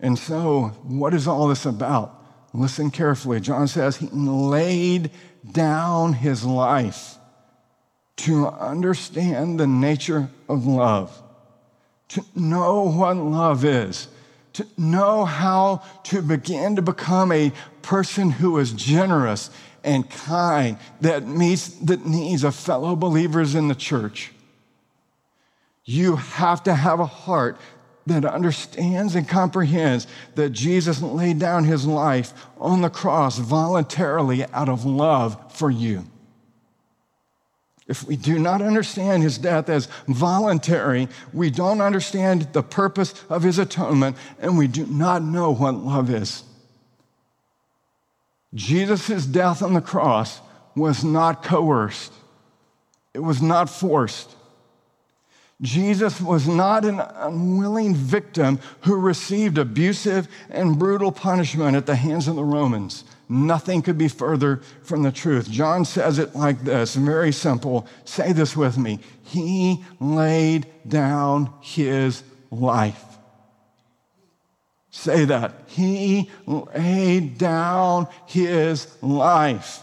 And 0.00 0.18
so, 0.18 0.68
what 0.82 1.14
is 1.14 1.28
all 1.28 1.48
this 1.48 1.66
about? 1.66 2.20
Listen 2.54 2.90
carefully. 2.90 3.40
John 3.40 3.68
says 3.68 3.96
he 3.96 4.08
laid 4.08 5.10
down 5.50 6.14
his 6.14 6.44
life 6.44 7.16
to 8.16 8.48
understand 8.48 9.58
the 9.58 9.66
nature 9.66 10.28
of 10.48 10.66
love, 10.66 11.22
to 12.08 12.24
know 12.34 12.82
what 12.82 13.16
love 13.16 13.64
is 13.64 14.08
to 14.54 14.66
know 14.76 15.24
how 15.24 15.82
to 16.04 16.22
begin 16.22 16.76
to 16.76 16.82
become 16.82 17.32
a 17.32 17.52
person 17.82 18.30
who 18.30 18.58
is 18.58 18.72
generous 18.72 19.50
and 19.84 20.08
kind 20.08 20.78
that 21.00 21.26
meets 21.26 21.68
the 21.68 21.96
needs 21.96 22.44
of 22.44 22.54
fellow 22.54 22.94
believers 22.94 23.54
in 23.54 23.68
the 23.68 23.74
church. 23.74 24.32
You 25.84 26.16
have 26.16 26.62
to 26.64 26.74
have 26.74 27.00
a 27.00 27.06
heart 27.06 27.58
that 28.06 28.24
understands 28.24 29.14
and 29.14 29.28
comprehends 29.28 30.06
that 30.34 30.50
Jesus 30.50 31.02
laid 31.02 31.38
down 31.38 31.64
his 31.64 31.86
life 31.86 32.32
on 32.58 32.82
the 32.82 32.90
cross 32.90 33.38
voluntarily 33.38 34.44
out 34.46 34.68
of 34.68 34.84
love 34.84 35.52
for 35.52 35.70
you. 35.70 36.04
If 37.92 38.04
we 38.04 38.16
do 38.16 38.38
not 38.38 38.62
understand 38.62 39.22
his 39.22 39.36
death 39.36 39.68
as 39.68 39.86
voluntary, 40.08 41.08
we 41.34 41.50
don't 41.50 41.82
understand 41.82 42.48
the 42.54 42.62
purpose 42.62 43.12
of 43.28 43.42
his 43.42 43.58
atonement, 43.58 44.16
and 44.40 44.56
we 44.56 44.66
do 44.66 44.86
not 44.86 45.22
know 45.22 45.52
what 45.52 45.74
love 45.74 46.08
is. 46.08 46.42
Jesus' 48.54 49.26
death 49.26 49.62
on 49.62 49.74
the 49.74 49.82
cross 49.82 50.40
was 50.74 51.04
not 51.04 51.42
coerced, 51.42 52.14
it 53.12 53.18
was 53.18 53.42
not 53.42 53.68
forced. 53.68 54.36
Jesus 55.60 56.18
was 56.18 56.48
not 56.48 56.86
an 56.86 56.98
unwilling 56.98 57.94
victim 57.94 58.58
who 58.80 58.96
received 58.96 59.58
abusive 59.58 60.28
and 60.48 60.78
brutal 60.78 61.12
punishment 61.12 61.76
at 61.76 61.84
the 61.84 61.96
hands 61.96 62.26
of 62.26 62.36
the 62.36 62.42
Romans. 62.42 63.04
Nothing 63.32 63.80
could 63.80 63.96
be 63.96 64.08
further 64.08 64.60
from 64.82 65.02
the 65.02 65.10
truth. 65.10 65.50
John 65.50 65.86
says 65.86 66.18
it 66.18 66.36
like 66.36 66.64
this 66.64 66.94
very 66.94 67.32
simple. 67.32 67.86
Say 68.04 68.32
this 68.32 68.54
with 68.54 68.76
me. 68.76 69.00
He 69.24 69.82
laid 70.00 70.66
down 70.86 71.50
his 71.62 72.22
life. 72.50 73.02
Say 74.90 75.24
that. 75.24 75.54
He 75.66 76.30
laid 76.46 77.38
down 77.38 78.08
his 78.26 78.86
life. 79.00 79.82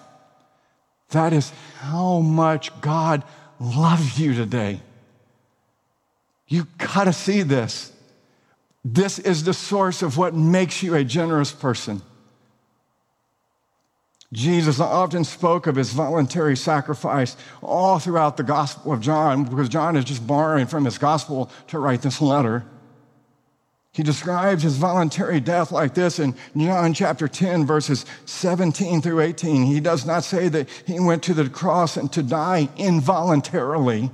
That 1.09 1.33
is 1.33 1.51
how 1.79 2.19
much 2.19 2.79
God 2.81 3.23
loves 3.59 4.19
you 4.19 4.35
today. 4.35 4.79
You 6.47 6.67
got 6.77 7.05
to 7.05 7.13
see 7.13 7.41
this. 7.41 7.91
This 8.85 9.17
is 9.17 9.43
the 9.43 9.55
source 9.55 10.03
of 10.03 10.17
what 10.17 10.35
makes 10.35 10.83
you 10.83 10.93
a 10.93 11.03
generous 11.03 11.51
person. 11.51 12.03
Jesus 14.31 14.79
often 14.79 15.23
spoke 15.23 15.65
of 15.65 15.75
his 15.75 15.91
voluntary 15.91 16.55
sacrifice 16.55 17.35
all 17.63 17.97
throughout 17.97 18.37
the 18.37 18.43
Gospel 18.43 18.93
of 18.93 19.01
John 19.01 19.43
because 19.43 19.69
John 19.69 19.95
is 19.95 20.05
just 20.05 20.25
borrowing 20.27 20.67
from 20.67 20.85
his 20.85 20.99
Gospel 20.99 21.49
to 21.67 21.79
write 21.79 22.03
this 22.03 22.21
letter. 22.21 22.63
He 23.91 24.03
describes 24.03 24.61
his 24.61 24.77
voluntary 24.77 25.39
death 25.39 25.71
like 25.71 25.95
this 25.95 26.19
in 26.19 26.35
John 26.55 26.93
chapter 26.93 27.27
10, 27.27 27.65
verses 27.65 28.05
17 28.25 29.01
through 29.01 29.21
18. 29.21 29.65
He 29.65 29.79
does 29.79 30.05
not 30.05 30.23
say 30.23 30.47
that 30.47 30.69
he 30.85 30.99
went 30.99 31.23
to 31.23 31.33
the 31.33 31.49
cross 31.49 31.97
and 31.97 32.11
to 32.13 32.21
die 32.21 32.69
involuntarily. 32.77 34.11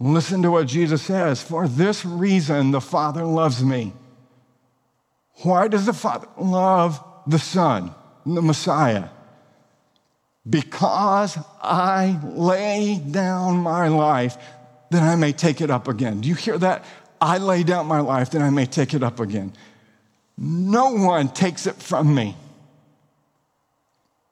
Listen 0.00 0.40
to 0.42 0.50
what 0.50 0.66
Jesus 0.66 1.02
says 1.02 1.42
For 1.42 1.68
this 1.68 2.06
reason, 2.06 2.70
the 2.70 2.80
Father 2.80 3.24
loves 3.24 3.62
me. 3.62 3.92
Why 5.42 5.68
does 5.68 5.84
the 5.84 5.92
Father 5.92 6.28
love 6.38 7.04
the 7.26 7.38
Son? 7.38 7.94
The 8.34 8.42
Messiah. 8.42 9.08
Because 10.48 11.38
I 11.62 12.20
lay 12.24 12.98
down 12.98 13.58
my 13.58 13.88
life 13.88 14.36
that 14.90 15.02
I 15.02 15.16
may 15.16 15.32
take 15.32 15.60
it 15.60 15.70
up 15.70 15.88
again. 15.88 16.20
Do 16.20 16.28
you 16.28 16.34
hear 16.34 16.58
that? 16.58 16.84
I 17.20 17.38
lay 17.38 17.62
down 17.62 17.86
my 17.86 18.00
life 18.00 18.30
that 18.30 18.42
I 18.42 18.50
may 18.50 18.66
take 18.66 18.94
it 18.94 19.02
up 19.02 19.20
again. 19.20 19.52
No 20.36 20.92
one 20.92 21.28
takes 21.28 21.66
it 21.66 21.74
from 21.76 22.14
me. 22.14 22.36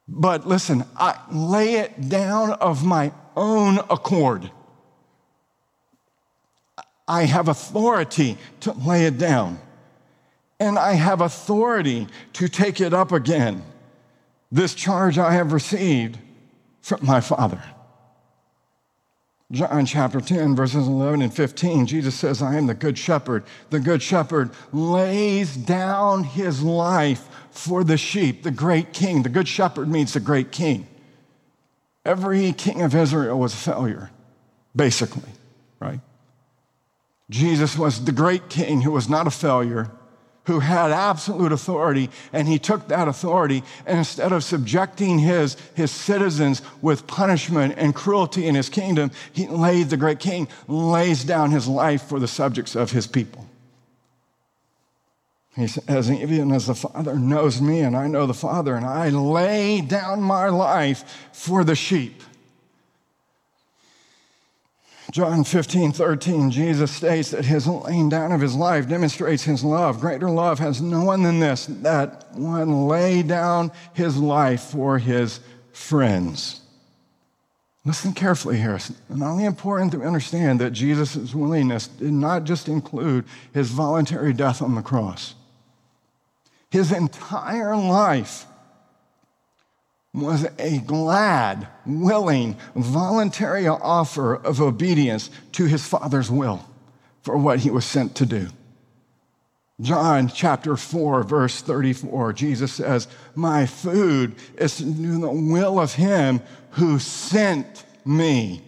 But 0.09 0.47
listen, 0.47 0.85
I 0.97 1.19
lay 1.33 1.75
it 1.75 2.09
down 2.09 2.53
of 2.53 2.85
my 2.85 3.13
own 3.37 3.79
accord. 3.91 4.51
I 7.09 7.25
have 7.25 7.49
authority 7.49 8.37
to 8.61 8.73
lay 8.73 9.07
it 9.07 9.19
down, 9.19 9.59
and 10.59 10.79
I 10.79 10.93
have 10.93 11.21
authority 11.21 12.09
to 12.35 12.49
take 12.49 12.81
it 12.81 12.95
up 12.95 13.13
again. 13.13 13.63
This 14.51 14.75
charge 14.75 15.19
I 15.19 15.33
have 15.33 15.53
received 15.53 16.19
from 16.81 17.05
my 17.05 17.21
Father. 17.21 17.63
John 19.53 19.87
chapter 19.87 20.21
10, 20.21 20.57
verses 20.57 20.89
11 20.89 21.23
and 21.23 21.33
15, 21.33 21.87
Jesus 21.87 22.17
says, 22.17 22.43
I 22.43 22.57
am 22.57 22.67
the 22.67 22.75
good 22.75 22.99
shepherd. 22.99 23.45
The 23.71 23.79
good 23.79 24.03
shepherd 24.03 24.51
lays 24.73 25.57
down 25.57 26.25
his 26.25 26.63
life 26.63 27.29
for 27.51 27.85
the 27.85 27.97
sheep, 27.97 28.43
the 28.43 28.51
great 28.51 28.93
king. 28.93 29.23
The 29.23 29.29
good 29.29 29.47
shepherd 29.47 29.89
means 29.89 30.13
the 30.13 30.21
great 30.21 30.51
king. 30.51 30.89
Every 32.05 32.53
king 32.53 32.83
of 32.83 32.95
Israel 32.95 33.39
was 33.39 33.55
a 33.55 33.57
failure, 33.57 34.11
basically, 34.75 35.31
right? 35.81 36.01
Jesus 37.31 37.79
was 37.79 38.05
the 38.05 38.13
great 38.13 38.49
king 38.49 38.83
who 38.83 38.93
was 38.93 39.09
not 39.09 39.27
a 39.27 39.33
failure, 39.33 39.91
who 40.47 40.61
had 40.61 40.91
absolute 40.91 41.53
authority, 41.53 42.09
and 42.33 42.49
he 42.49 42.59
took 42.59 42.89
that 42.89 43.09
authority, 43.09 43.63
and 43.85 43.99
instead 43.99 44.33
of 44.33 44.43
subjecting 44.43 45.19
his, 45.19 45.57
his 45.75 45.91
citizens 45.91 46.63
with 46.81 47.07
punishment 47.07 47.75
and 47.77 47.95
cruelty 47.95 48.47
in 48.47 48.55
his 48.55 48.69
kingdom, 48.69 49.11
he 49.33 49.47
laid, 49.47 49.91
the 49.91 49.97
great 49.97 50.21
king, 50.21 50.49
lays 50.69 51.25
down 51.25 51.51
his 51.51 51.69
life 51.69 52.03
for 52.03 52.19
the 52.19 52.29
subjects 52.29 52.75
of 52.75 52.93
his 52.93 53.07
people. 53.07 53.47
He 55.57 55.67
says, 55.67 56.11
even 56.11 56.53
as 56.53 56.67
the 56.67 56.75
Father 56.75 57.15
knows 57.15 57.63
me 57.63 57.81
and 57.81 57.97
I 57.97 58.09
know 58.09 58.27
the 58.27 58.35
Father, 58.35 58.75
and 58.75 58.85
I 58.85 59.09
lay 59.09 59.81
down 59.81 60.21
my 60.21 60.49
life 60.49 61.29
for 61.33 61.65
the 61.65 61.75
sheep. 61.75 62.23
John 65.13 65.45
15, 65.45 65.93
13, 65.93 66.51
Jesus 66.51 66.91
states 66.91 67.31
that 67.31 67.45
his 67.45 67.67
laying 67.67 68.09
down 68.09 68.33
of 68.33 68.41
his 68.41 68.55
life 68.55 68.89
demonstrates 68.89 69.45
his 69.45 69.63
love. 69.63 70.01
Greater 70.01 70.29
love 70.29 70.59
has 70.59 70.83
no 70.83 71.05
one 71.05 71.23
than 71.23 71.39
this, 71.39 71.67
that 71.67 72.27
one 72.35 72.89
lay 72.89 73.23
down 73.23 73.71
his 73.95 74.17
life 74.17 74.63
for 74.63 74.99
his 74.99 75.41
friends. 75.73 76.61
Listen 77.85 78.13
carefully 78.13 78.59
here. 78.59 78.75
It's 78.75 78.93
not 79.09 79.31
only 79.31 79.45
important 79.45 79.93
to 79.93 80.03
understand 80.03 80.61
that 80.61 80.73
Jesus' 80.73 81.33
willingness 81.33 81.87
did 81.87 82.13
not 82.13 82.43
just 82.43 82.69
include 82.69 83.25
his 83.55 83.71
voluntary 83.71 84.33
death 84.33 84.61
on 84.61 84.75
the 84.75 84.83
cross. 84.83 85.37
His 86.69 86.91
entire 86.91 87.77
life 87.77 88.45
was 90.17 90.47
a 90.59 90.79
glad, 90.79 91.69
willing, 91.85 92.57
voluntary 92.75 93.69
offer 93.69 94.35
of 94.35 94.61
obedience 94.61 95.31
to 95.53 95.67
his 95.67 95.87
Father's 95.87 96.31
will 96.31 96.65
for 97.23 97.37
what 97.37 97.61
he 97.61 97.71
was 97.71 97.85
sent 97.85 98.15
to 98.17 98.27
do. 98.27 98.49
John 99.81 100.29
chapter 100.29 100.75
4, 100.77 101.23
verse 101.23 101.61
34, 101.61 102.33
Jesus 102.33 102.73
says, 102.73 103.09
My 103.35 103.67
food 103.67 104.37
is 104.57 104.79
to 104.79 104.85
do 104.85 105.21
the 105.21 105.31
will 105.31 105.79
of 105.79 105.93
him 105.93 106.41
who 106.71 106.99
sent 106.99 107.85
me. 108.07 108.63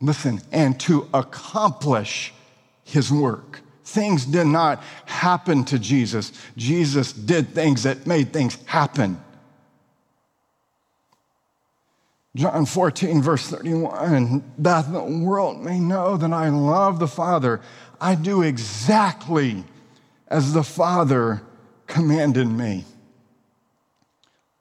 Listen, 0.00 0.40
and 0.52 0.78
to 0.80 1.08
accomplish 1.12 2.32
his 2.84 3.10
work. 3.10 3.60
Things 3.84 4.24
did 4.24 4.46
not 4.46 4.84
happen 5.06 5.64
to 5.64 5.78
Jesus. 5.78 6.32
Jesus 6.56 7.12
did 7.12 7.48
things 7.48 7.82
that 7.82 8.06
made 8.06 8.32
things 8.32 8.56
happen. 8.66 9.20
John 12.36 12.64
14, 12.64 13.22
verse 13.22 13.48
31, 13.48 14.52
that 14.58 14.92
the 14.92 15.02
world 15.02 15.60
may 15.60 15.80
know 15.80 16.16
that 16.16 16.32
I 16.32 16.48
love 16.48 17.00
the 17.00 17.08
Father. 17.08 17.60
I 18.00 18.14
do 18.14 18.42
exactly 18.42 19.64
as 20.28 20.52
the 20.52 20.62
Father 20.62 21.42
commanded 21.88 22.46
me. 22.46 22.84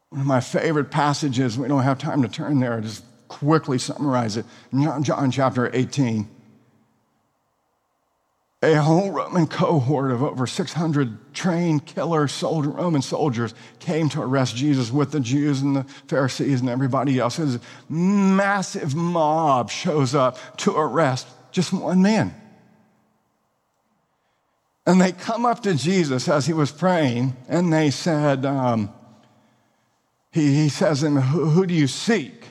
One 0.10 0.22
of 0.22 0.28
my 0.28 0.40
favorite 0.42 0.90
passages, 0.90 1.60
we 1.60 1.68
don't 1.68 1.84
have 1.84 2.00
time 2.00 2.24
to 2.24 2.28
turn 2.28 2.60
there, 2.60 2.82
just 2.82 3.04
quickly 3.28 3.78
summarize 3.78 4.38
it. 4.38 4.46
John, 4.74 5.04
John 5.04 5.30
chapter 5.30 5.70
18. 5.72 6.28
A 8.62 8.74
whole 8.74 9.12
Roman 9.12 9.48
cohort 9.48 10.12
of 10.12 10.22
over 10.22 10.46
600 10.46 11.34
trained 11.34 11.86
killer 11.86 12.28
soldier, 12.28 12.70
Roman 12.70 13.02
soldiers 13.02 13.54
came 13.80 14.10
to 14.10 14.22
arrest 14.22 14.58
Jesus 14.58 14.92
with 14.92 15.12
the 15.12 15.22
Jews 15.22 15.62
and 15.62 15.78
the 15.78 15.84
Pharisees 16.08 16.60
and 16.60 16.70
everybody 16.70 17.20
else. 17.20 17.38
This 17.38 17.58
massive 17.88 18.96
mob 18.96 19.70
shows 19.70 20.14
up 20.14 20.38
to 20.58 20.76
arrest 20.76 21.26
just 21.52 21.72
one 21.72 22.02
man. 22.02 22.36
And 24.86 25.00
they 25.00 25.14
come 25.14 25.46
up 25.46 25.64
to 25.64 25.74
Jesus 25.74 26.28
as 26.28 26.46
he 26.46 26.52
was 26.52 26.72
praying, 26.72 27.38
and 27.48 27.72
they 27.72 27.92
said, 27.92 28.46
um, 28.46 28.92
he, 30.32 30.54
he 30.54 30.70
says, 30.70 31.04
and 31.04 31.18
who, 31.18 31.46
who 31.46 31.66
do 31.66 31.74
you 31.74 31.88
seek? 31.88 32.44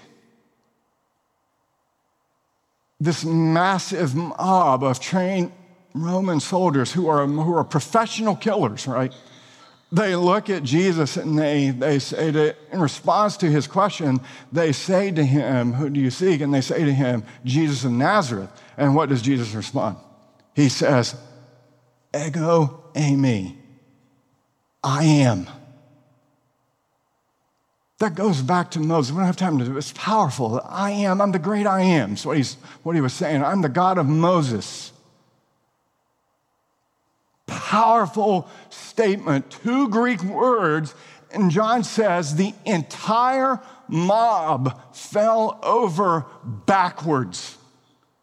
This 2.99 3.25
massive 3.25 4.15
mob 4.15 4.83
of 4.83 5.01
trained 5.01 5.53
Roman 5.95 6.41
soldiers 6.41 6.93
who 6.93 7.09
are, 7.09 7.27
who 7.27 7.55
are 7.55 7.65
professional 7.65 8.37
killers, 8.37 8.87
right? 8.87 9.13
They 9.91 10.15
look 10.17 10.51
at 10.51 10.65
Jesus 10.65 11.17
and 11.17 11.39
they, 11.39 11.71
they 11.71 11.99
say, 11.99 12.31
to, 12.31 12.55
in 12.71 12.81
response 12.81 13.39
to 13.39 13.51
his 13.51 13.67
question, 13.67 14.21
they 14.53 14.73
say 14.73 15.11
to 15.11 15.25
him, 15.25 15.73
Who 15.73 15.89
do 15.89 15.99
you 15.99 16.11
seek? 16.11 16.43
And 16.43 16.53
they 16.53 16.61
say 16.61 16.85
to 16.85 16.93
him, 16.93 17.25
Jesus 17.45 17.85
of 17.85 17.93
Nazareth. 17.93 18.51
And 18.77 18.95
what 18.95 19.09
does 19.09 19.23
Jesus 19.23 19.55
respond? 19.55 19.97
He 20.55 20.69
says, 20.69 21.17
Ego 22.15 22.85
eimi. 22.95 23.57
I 24.85 25.05
am. 25.05 25.49
That 27.99 28.15
goes 28.15 28.43
back 28.43 28.71
to 28.73 28.81
Moses. 28.81 29.13
We 29.13 29.19
don't 29.19 29.27
have 29.27 29.37
time 29.37 29.59
to 29.59 29.65
do 29.65 29.75
it. 29.75 29.79
It's 29.79 29.93
powerful. 29.93 30.61
I 30.65 30.91
am. 30.91 31.21
I'm 31.21 31.33
the 31.33 31.39
great 31.39 31.67
I 31.67 31.81
am. 31.81 32.11
That's 32.11 32.27
what, 32.27 32.37
he's, 32.37 32.55
what 32.83 32.95
he 32.95 33.01
was 33.01 33.13
saying. 33.13 33.43
I'm 33.43 33.63
the 33.63 33.69
God 33.69 33.99
of 33.99 34.07
Moses. 34.07 34.93
Powerful 37.49 38.49
statement. 38.71 39.51
Two 39.51 39.89
Greek 39.89 40.23
words. 40.23 40.95
And 41.33 41.51
John 41.51 41.83
says 41.83 42.37
the 42.37 42.55
entire 42.65 43.61
mob 43.89 44.81
fell 44.95 45.59
over 45.63 46.25
backwards 46.45 47.57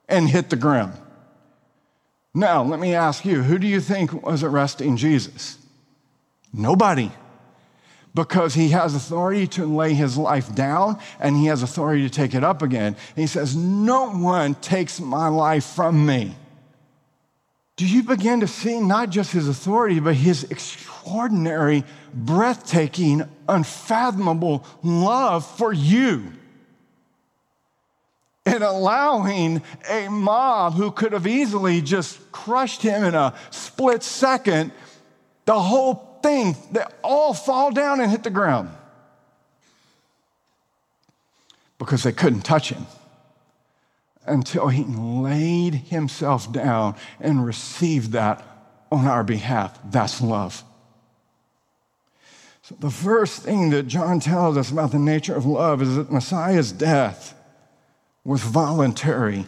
and 0.07 0.29
hit 0.29 0.49
the 0.49 0.55
ground. 0.55 0.93
Now, 2.33 2.63
let 2.63 2.79
me 2.79 2.93
ask 2.93 3.25
you 3.25 3.43
who 3.43 3.57
do 3.57 3.67
you 3.67 3.81
think 3.81 4.23
was 4.23 4.43
arresting 4.43 4.97
Jesus? 4.97 5.57
Nobody 6.53 7.11
because 8.15 8.53
he 8.53 8.69
has 8.69 8.95
authority 8.95 9.45
to 9.45 9.65
lay 9.65 9.93
his 9.93 10.17
life 10.17 10.55
down 10.55 10.97
and 11.19 11.35
he 11.35 11.47
has 11.47 11.61
authority 11.61 12.01
to 12.03 12.09
take 12.09 12.33
it 12.33 12.43
up 12.43 12.61
again. 12.61 12.95
And 13.15 13.17
he 13.17 13.27
says, 13.27 13.55
No 13.55 14.09
one 14.11 14.55
takes 14.55 14.99
my 14.99 15.27
life 15.27 15.65
from 15.65 16.05
me. 16.05 16.35
Do 17.77 17.85
you 17.85 18.03
begin 18.03 18.39
to 18.39 18.47
see 18.47 18.79
not 18.79 19.09
just 19.09 19.31
his 19.31 19.49
authority, 19.49 19.99
but 19.99 20.15
his 20.15 20.45
extraordinary, 20.45 21.83
breathtaking, 22.13 23.23
unfathomable 23.49 24.65
love 24.81 25.45
for 25.45 25.73
you? 25.73 26.31
And 28.45 28.63
allowing 28.63 29.61
a 29.89 30.07
mob 30.07 30.75
who 30.75 30.91
could 30.91 31.11
have 31.11 31.27
easily 31.27 31.81
just 31.81 32.31
crushed 32.31 32.81
him 32.81 33.03
in 33.03 33.15
a 33.15 33.33
split 33.49 34.03
second, 34.03 34.71
the 35.45 35.59
whole 35.59 36.19
thing 36.23 36.55
they 36.71 36.83
all 37.03 37.33
fall 37.33 37.71
down 37.71 37.99
and 37.99 38.09
hit 38.09 38.23
the 38.23 38.29
ground 38.29 38.69
because 41.77 42.03
they 42.03 42.11
couldn't 42.11 42.41
touch 42.41 42.69
him 42.69 42.85
until 44.25 44.67
he 44.67 44.83
laid 44.83 45.75
himself 45.75 46.51
down 46.51 46.95
and 47.19 47.45
received 47.45 48.11
that 48.11 48.43
on 48.91 49.05
our 49.05 49.23
behalf. 49.23 49.79
That's 49.85 50.21
love. 50.21 50.63
So, 52.61 52.75
the 52.79 52.89
first 52.89 53.43
thing 53.43 53.69
that 53.71 53.83
John 53.83 54.19
tells 54.19 54.57
us 54.57 54.71
about 54.71 54.91
the 54.91 54.99
nature 54.99 55.35
of 55.35 55.45
love 55.45 55.81
is 55.81 55.95
that 55.95 56.11
Messiah's 56.11 56.71
death 56.71 57.35
was 58.23 58.41
voluntary. 58.41 59.45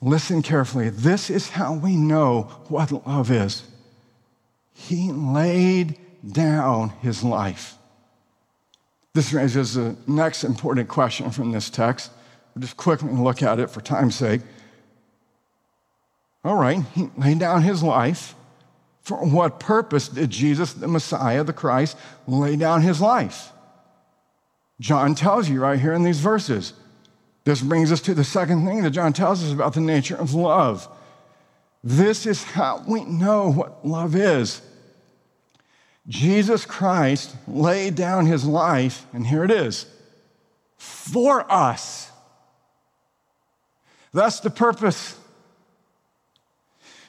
Listen 0.00 0.40
carefully. 0.40 0.88
This 0.88 1.28
is 1.28 1.50
how 1.50 1.74
we 1.74 1.96
know 1.96 2.44
what 2.68 3.06
love 3.06 3.30
is. 3.30 3.62
He 4.72 5.12
laid 5.12 5.98
down 6.26 6.90
his 7.02 7.22
life. 7.22 7.74
This 9.12 9.32
raises 9.32 9.74
the 9.74 9.96
next 10.06 10.44
important 10.44 10.88
question 10.88 11.30
from 11.30 11.52
this 11.52 11.68
text. 11.68 12.10
We'll 12.54 12.62
just 12.62 12.76
quickly 12.76 13.12
look 13.12 13.42
at 13.42 13.58
it 13.58 13.70
for 13.70 13.80
time's 13.80 14.16
sake. 14.16 14.40
All 16.44 16.56
right, 16.56 16.82
he 16.94 17.10
laid 17.16 17.38
down 17.38 17.62
his 17.62 17.82
life. 17.82 18.34
For 19.02 19.24
what 19.24 19.60
purpose 19.60 20.08
did 20.08 20.30
Jesus, 20.30 20.72
the 20.72 20.88
Messiah, 20.88 21.44
the 21.44 21.52
Christ, 21.52 21.96
lay 22.26 22.56
down 22.56 22.82
his 22.82 23.00
life? 23.00 23.52
John 24.78 25.14
tells 25.14 25.48
you 25.48 25.60
right 25.60 25.78
here 25.78 25.92
in 25.92 26.04
these 26.04 26.20
verses. 26.20 26.72
This 27.44 27.60
brings 27.60 27.90
us 27.92 28.00
to 28.02 28.14
the 28.14 28.24
second 28.24 28.66
thing 28.66 28.82
that 28.82 28.90
John 28.90 29.12
tells 29.12 29.42
us 29.42 29.52
about 29.52 29.74
the 29.74 29.80
nature 29.80 30.16
of 30.16 30.34
love. 30.34 30.88
This 31.82 32.26
is 32.26 32.42
how 32.42 32.84
we 32.86 33.04
know 33.04 33.50
what 33.50 33.86
love 33.86 34.14
is. 34.14 34.62
Jesus 36.08 36.66
Christ 36.66 37.34
laid 37.46 37.94
down 37.94 38.26
his 38.26 38.44
life, 38.44 39.06
and 39.12 39.26
here 39.26 39.44
it 39.44 39.50
is, 39.50 39.86
for 40.76 41.50
us. 41.50 42.09
That's 44.12 44.40
the 44.40 44.50
purpose. 44.50 45.16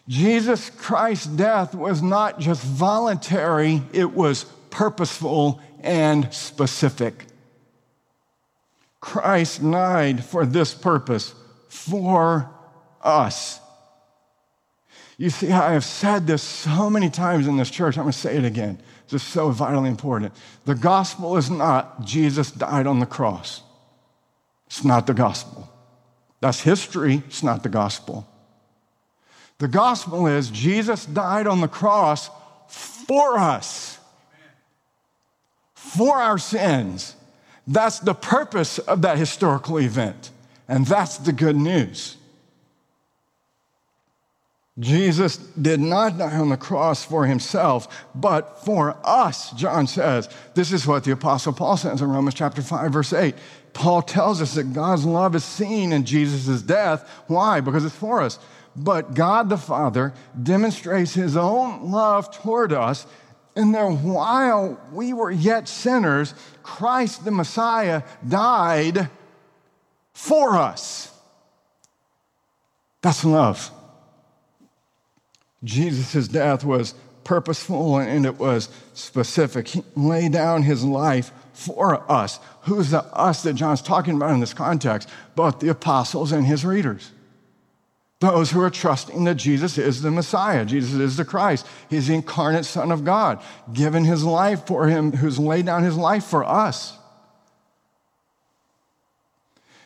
Jesus 0.08 0.70
Christ's 0.70 1.28
death 1.28 1.74
was 1.74 2.02
not 2.02 2.40
just 2.40 2.64
voluntary, 2.64 3.82
it 3.94 4.12
was 4.12 4.44
purposeful 4.70 5.62
and 5.82 6.34
specific. 6.34 7.26
Christ 9.00 9.62
died 9.62 10.24
for 10.24 10.46
this 10.46 10.74
purpose, 10.74 11.34
for 11.70 12.50
us. 13.02 13.60
You 15.18 15.30
see, 15.30 15.52
I 15.52 15.74
have 15.74 15.86
said 15.86 16.28
this 16.28 16.42
so 16.42 16.90
many 16.90 17.10
times 17.10 17.48
in 17.48 17.58
this 17.58 17.70
church. 17.70 17.98
I'm 17.98 18.06
going 18.06 18.12
to 18.12 18.18
say 18.18 18.38
it 18.38 18.46
again. 18.46 18.80
It's 19.04 19.12
just 19.12 19.30
so 19.30 19.50
vitally 19.52 19.90
important. 19.90 20.34
The 20.66 20.76
gospel 20.76 21.38
is 21.38 21.50
not 21.50 22.04
Jesus 22.06 22.52
died 22.52 22.88
on 22.88 23.00
the 23.00 23.06
cross. 23.06 23.62
It's 24.66 24.84
not 24.84 25.06
the 25.08 25.14
gospel. 25.14 25.71
That's 26.42 26.62
history. 26.62 27.24
It's 27.28 27.44
not 27.44 27.64
the 27.64 27.70
gospel. 27.70 28.28
The 29.60 29.68
gospel 29.68 30.28
is 30.28 30.50
Jesus 30.50 31.06
died 31.06 31.48
on 31.48 31.62
the 31.62 31.68
cross 31.68 32.30
for 32.68 33.38
us, 33.38 34.00
for 35.76 36.18
our 36.18 36.40
sins. 36.40 37.16
That's 37.68 38.00
the 38.00 38.16
purpose 38.16 38.80
of 38.80 39.04
that 39.04 39.18
historical 39.18 39.80
event. 39.80 40.32
And 40.68 40.86
that's 40.86 41.18
the 41.18 41.32
good 41.32 41.56
news. 41.56 42.18
Jesus 44.80 45.38
did 45.38 45.80
not 45.82 46.18
die 46.18 46.38
on 46.38 46.50
the 46.50 46.58
cross 46.58 47.04
for 47.04 47.26
himself, 47.26 48.06
but 48.16 48.64
for 48.64 48.98
us, 49.04 49.52
John 49.52 49.86
says. 49.86 50.30
This 50.54 50.72
is 50.72 50.88
what 50.88 51.04
the 51.04 51.12
Apostle 51.12 51.54
Paul 51.54 51.76
says 51.78 52.02
in 52.02 52.10
Romans 52.10 52.36
chapter 52.36 52.62
5, 52.62 52.92
verse 52.92 53.12
8. 53.12 53.36
Paul 53.74 54.02
tells 54.02 54.42
us 54.42 54.56
that 54.56 54.74
God's 54.74 55.06
love 55.06 55.36
is 55.36 55.44
seen 55.44 55.92
in 55.92 56.06
Jesus' 56.06 56.62
death. 56.62 57.08
Why? 57.28 57.60
Because 57.60 57.84
it's 57.84 57.96
for 57.96 58.22
us. 58.22 58.40
But 58.76 59.14
God 59.14 59.50
the 59.50 59.58
Father 59.58 60.14
demonstrates 60.42 61.14
his 61.14 61.36
own 61.36 61.92
love 61.92 62.32
toward 62.32 62.72
us 62.72 63.06
in 63.56 63.74
that 63.74 63.92
while 63.92 64.80
we 64.94 65.12
were 65.12 65.32
yet 65.32 65.68
sinners, 65.68 66.34
Christ 66.64 67.26
the 67.26 67.32
Messiah 67.32 68.04
died 68.28 69.10
for 70.14 70.56
us. 70.56 71.14
That's 73.02 73.26
love. 73.26 73.72
Jesus' 75.64 76.28
death 76.28 76.64
was 76.64 76.96
purposeful 77.24 77.98
and 77.98 78.26
it 78.26 78.40
was 78.40 78.70
specific. 78.94 79.68
He 79.68 79.84
laid 79.96 80.32
down 80.34 80.64
his 80.64 80.84
life 80.84 81.32
for 81.54 82.10
us. 82.12 82.40
Who's 82.62 82.92
the 82.92 83.04
us 83.16 83.44
that 83.44 83.54
John's 83.54 83.82
talking 83.82 84.16
about 84.16 84.32
in 84.32 84.40
this 84.40 84.54
context? 84.54 85.10
Both 85.36 85.60
the 85.60 85.70
apostles 85.70 86.32
and 86.32 86.46
his 86.46 86.66
readers. 86.66 87.12
Those 88.20 88.52
who 88.52 88.62
are 88.62 88.70
trusting 88.70 89.24
that 89.24 89.36
Jesus 89.36 89.80
is 89.80 90.04
the 90.04 90.12
Messiah, 90.12 90.64
Jesus 90.64 90.94
is 90.94 91.18
the 91.18 91.26
Christ. 91.26 91.66
He's 91.90 92.08
the 92.08 92.14
incarnate 92.14 92.66
Son 92.66 92.92
of 92.92 93.04
God, 93.04 93.42
given 93.74 94.06
his 94.06 94.24
life 94.24 94.68
for 94.68 94.88
him, 94.88 95.12
who's 95.12 95.40
laid 95.40 95.66
down 95.66 95.84
his 95.84 95.98
life 95.98 96.24
for 96.24 96.44
us. 96.44 96.98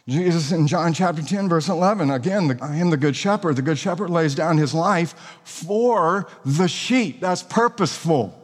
Jesus 0.07 0.51
in 0.51 0.67
John 0.67 0.93
chapter 0.93 1.23
10, 1.23 1.49
verse 1.49 1.67
11, 1.67 2.11
again, 2.11 2.47
the, 2.47 2.59
I 2.61 2.75
am 2.75 2.91
the 2.91 2.97
good 2.97 3.15
shepherd. 3.15 3.55
The 3.55 3.63
good 3.63 3.79
shepherd 3.79 4.11
lays 4.11 4.35
down 4.35 4.57
his 4.57 4.73
life 4.73 5.39
for 5.43 6.27
the 6.45 6.67
sheep. 6.67 7.19
That's 7.21 7.41
purposeful. 7.41 8.39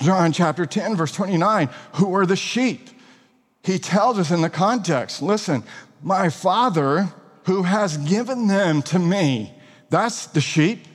John 0.00 0.32
chapter 0.32 0.66
10, 0.66 0.96
verse 0.96 1.12
29, 1.12 1.68
who 1.94 2.14
are 2.14 2.26
the 2.26 2.36
sheep? 2.36 2.90
He 3.62 3.78
tells 3.78 4.18
us 4.18 4.30
in 4.30 4.42
the 4.42 4.50
context 4.50 5.22
listen, 5.22 5.64
my 6.02 6.28
father 6.28 7.12
who 7.44 7.62
has 7.62 7.96
given 7.96 8.46
them 8.46 8.82
to 8.82 8.98
me. 8.98 9.52
That's 9.90 10.26
the 10.26 10.40
sheep. 10.40 10.86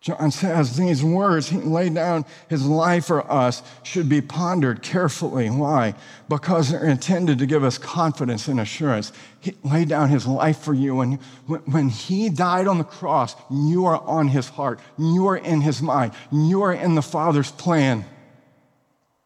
John 0.00 0.30
says 0.30 0.78
these 0.78 1.04
words, 1.04 1.50
he 1.50 1.58
laid 1.58 1.94
down 1.94 2.24
his 2.48 2.64
life 2.66 3.06
for 3.06 3.30
us, 3.30 3.62
should 3.82 4.08
be 4.08 4.22
pondered 4.22 4.80
carefully. 4.80 5.50
Why? 5.50 5.94
Because 6.26 6.70
they're 6.70 6.88
intended 6.88 7.38
to 7.38 7.46
give 7.46 7.62
us 7.62 7.76
confidence 7.76 8.48
and 8.48 8.58
assurance. 8.58 9.12
He 9.40 9.54
laid 9.62 9.90
down 9.90 10.08
his 10.08 10.26
life 10.26 10.58
for 10.58 10.72
you. 10.72 11.00
And 11.00 11.18
when 11.46 11.90
he 11.90 12.30
died 12.30 12.66
on 12.66 12.78
the 12.78 12.84
cross, 12.84 13.36
you 13.50 13.84
are 13.84 14.00
on 14.00 14.28
his 14.28 14.48
heart, 14.48 14.80
you 14.96 15.26
are 15.28 15.36
in 15.36 15.60
his 15.60 15.82
mind, 15.82 16.12
you 16.32 16.62
are 16.62 16.72
in 16.72 16.94
the 16.94 17.02
Father's 17.02 17.50
plan. 17.52 18.06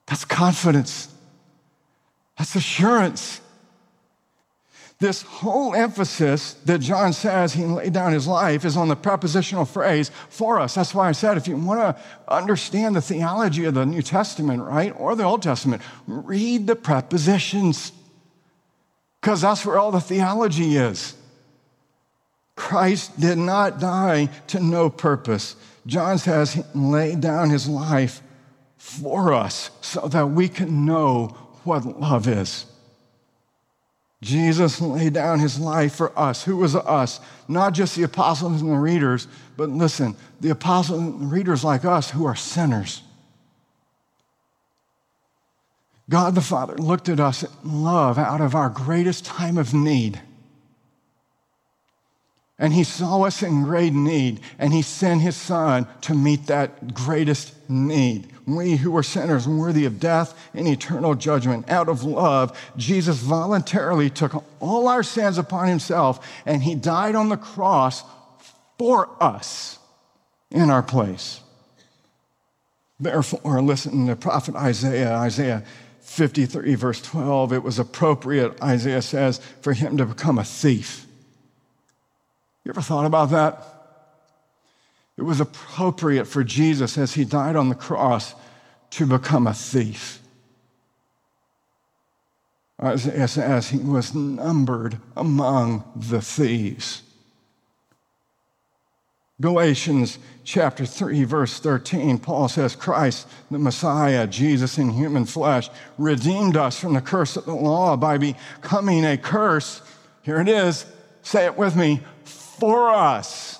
That's 0.06 0.24
confidence, 0.24 1.08
that's 2.36 2.56
assurance. 2.56 3.40
This 5.04 5.20
whole 5.20 5.74
emphasis 5.74 6.54
that 6.64 6.78
John 6.78 7.12
says 7.12 7.52
he 7.52 7.66
laid 7.66 7.92
down 7.92 8.14
his 8.14 8.26
life 8.26 8.64
is 8.64 8.74
on 8.74 8.88
the 8.88 8.96
prepositional 8.96 9.66
phrase 9.66 10.10
for 10.30 10.58
us. 10.58 10.76
That's 10.76 10.94
why 10.94 11.10
I 11.10 11.12
said 11.12 11.36
if 11.36 11.46
you 11.46 11.58
want 11.58 11.80
to 11.80 12.02
understand 12.26 12.96
the 12.96 13.02
theology 13.02 13.66
of 13.66 13.74
the 13.74 13.84
New 13.84 14.00
Testament, 14.00 14.62
right, 14.62 14.94
or 14.96 15.14
the 15.14 15.24
Old 15.24 15.42
Testament, 15.42 15.82
read 16.06 16.66
the 16.66 16.74
prepositions 16.74 17.92
because 19.20 19.42
that's 19.42 19.66
where 19.66 19.78
all 19.78 19.90
the 19.90 20.00
theology 20.00 20.78
is. 20.78 21.14
Christ 22.56 23.20
did 23.20 23.36
not 23.36 23.78
die 23.78 24.30
to 24.46 24.58
no 24.58 24.88
purpose. 24.88 25.54
John 25.86 26.16
says 26.16 26.54
he 26.54 26.62
laid 26.74 27.20
down 27.20 27.50
his 27.50 27.68
life 27.68 28.22
for 28.78 29.34
us 29.34 29.70
so 29.82 30.08
that 30.08 30.30
we 30.30 30.48
can 30.48 30.86
know 30.86 31.26
what 31.64 31.84
love 32.00 32.26
is. 32.26 32.64
Jesus 34.24 34.80
laid 34.80 35.12
down 35.12 35.38
his 35.38 35.58
life 35.58 35.94
for 35.94 36.18
us. 36.18 36.44
Who 36.44 36.56
was 36.56 36.74
us? 36.74 37.20
Not 37.46 37.74
just 37.74 37.94
the 37.94 38.04
apostles 38.04 38.62
and 38.62 38.72
the 38.72 38.76
readers, 38.76 39.28
but 39.56 39.68
listen, 39.68 40.16
the 40.40 40.48
apostles 40.48 40.98
and 40.98 41.30
readers 41.30 41.62
like 41.62 41.84
us 41.84 42.10
who 42.10 42.24
are 42.24 42.34
sinners. 42.34 43.02
God 46.08 46.34
the 46.34 46.40
Father 46.40 46.74
looked 46.76 47.10
at 47.10 47.20
us 47.20 47.42
in 47.42 47.82
love 47.82 48.18
out 48.18 48.40
of 48.40 48.54
our 48.54 48.70
greatest 48.70 49.26
time 49.26 49.58
of 49.58 49.74
need. 49.74 50.20
And 52.58 52.72
he 52.72 52.84
saw 52.84 53.22
us 53.22 53.42
in 53.42 53.64
great 53.64 53.92
need, 53.92 54.40
and 54.58 54.72
he 54.72 54.80
sent 54.80 55.20
his 55.20 55.36
son 55.36 55.86
to 56.02 56.14
meet 56.14 56.46
that 56.46 56.94
greatest 56.94 57.52
need. 57.68 58.33
We 58.46 58.76
who 58.76 58.90
were 58.90 59.02
sinners, 59.02 59.48
worthy 59.48 59.86
of 59.86 59.98
death 59.98 60.38
and 60.52 60.68
eternal 60.68 61.14
judgment, 61.14 61.70
out 61.70 61.88
of 61.88 62.04
love, 62.04 62.58
Jesus 62.76 63.18
voluntarily 63.18 64.10
took 64.10 64.44
all 64.60 64.88
our 64.88 65.02
sins 65.02 65.38
upon 65.38 65.68
himself, 65.68 66.26
and 66.44 66.62
he 66.62 66.74
died 66.74 67.14
on 67.14 67.30
the 67.30 67.36
cross 67.36 68.02
for 68.78 69.08
us 69.20 69.78
in 70.50 70.68
our 70.68 70.82
place. 70.82 71.40
Therefore, 73.00 73.62
listen 73.62 74.06
to 74.06 74.16
prophet 74.16 74.54
Isaiah, 74.54 75.14
Isaiah 75.16 75.64
53, 76.00 76.74
verse 76.74 77.00
12. 77.00 77.54
It 77.54 77.62
was 77.62 77.78
appropriate, 77.78 78.62
Isaiah 78.62 79.02
says, 79.02 79.40
for 79.62 79.72
him 79.72 79.96
to 79.96 80.06
become 80.06 80.38
a 80.38 80.44
thief 80.44 81.04
you 82.64 82.70
ever 82.70 82.80
thought 82.80 83.04
about 83.04 83.30
that? 83.30 83.73
It 85.16 85.22
was 85.22 85.40
appropriate 85.40 86.24
for 86.24 86.42
Jesus 86.42 86.98
as 86.98 87.14
he 87.14 87.24
died 87.24 87.56
on 87.56 87.68
the 87.68 87.74
cross 87.74 88.34
to 88.90 89.06
become 89.06 89.46
a 89.46 89.54
thief. 89.54 90.20
As, 92.78 93.06
as, 93.06 93.38
as 93.38 93.68
he 93.68 93.78
was 93.78 94.14
numbered 94.14 94.98
among 95.16 95.84
the 95.94 96.20
thieves. 96.20 97.02
Galatians 99.40 100.18
chapter 100.44 100.86
3, 100.86 101.24
verse 101.24 101.58
13, 101.58 102.18
Paul 102.18 102.48
says, 102.48 102.76
Christ, 102.76 103.28
the 103.50 103.58
Messiah, 103.58 104.26
Jesus 104.26 104.78
in 104.78 104.90
human 104.90 105.24
flesh, 105.24 105.70
redeemed 105.98 106.56
us 106.56 106.78
from 106.78 106.94
the 106.94 107.00
curse 107.00 107.36
of 107.36 107.44
the 107.44 107.54
law 107.54 107.96
by 107.96 108.18
becoming 108.18 109.04
a 109.04 109.16
curse. 109.16 109.82
Here 110.22 110.40
it 110.40 110.48
is, 110.48 110.86
say 111.22 111.46
it 111.46 111.56
with 111.56 111.74
me 111.74 112.00
for 112.24 112.90
us. 112.90 113.58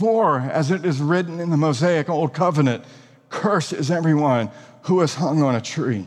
For, 0.00 0.40
as 0.40 0.70
it 0.70 0.86
is 0.86 0.98
written 0.98 1.40
in 1.40 1.50
the 1.50 1.58
Mosaic 1.58 2.08
Old 2.08 2.32
Covenant, 2.32 2.86
cursed 3.28 3.74
is 3.74 3.90
everyone 3.90 4.50
who 4.84 5.02
is 5.02 5.16
hung 5.16 5.42
on 5.42 5.54
a 5.54 5.60
tree. 5.60 6.06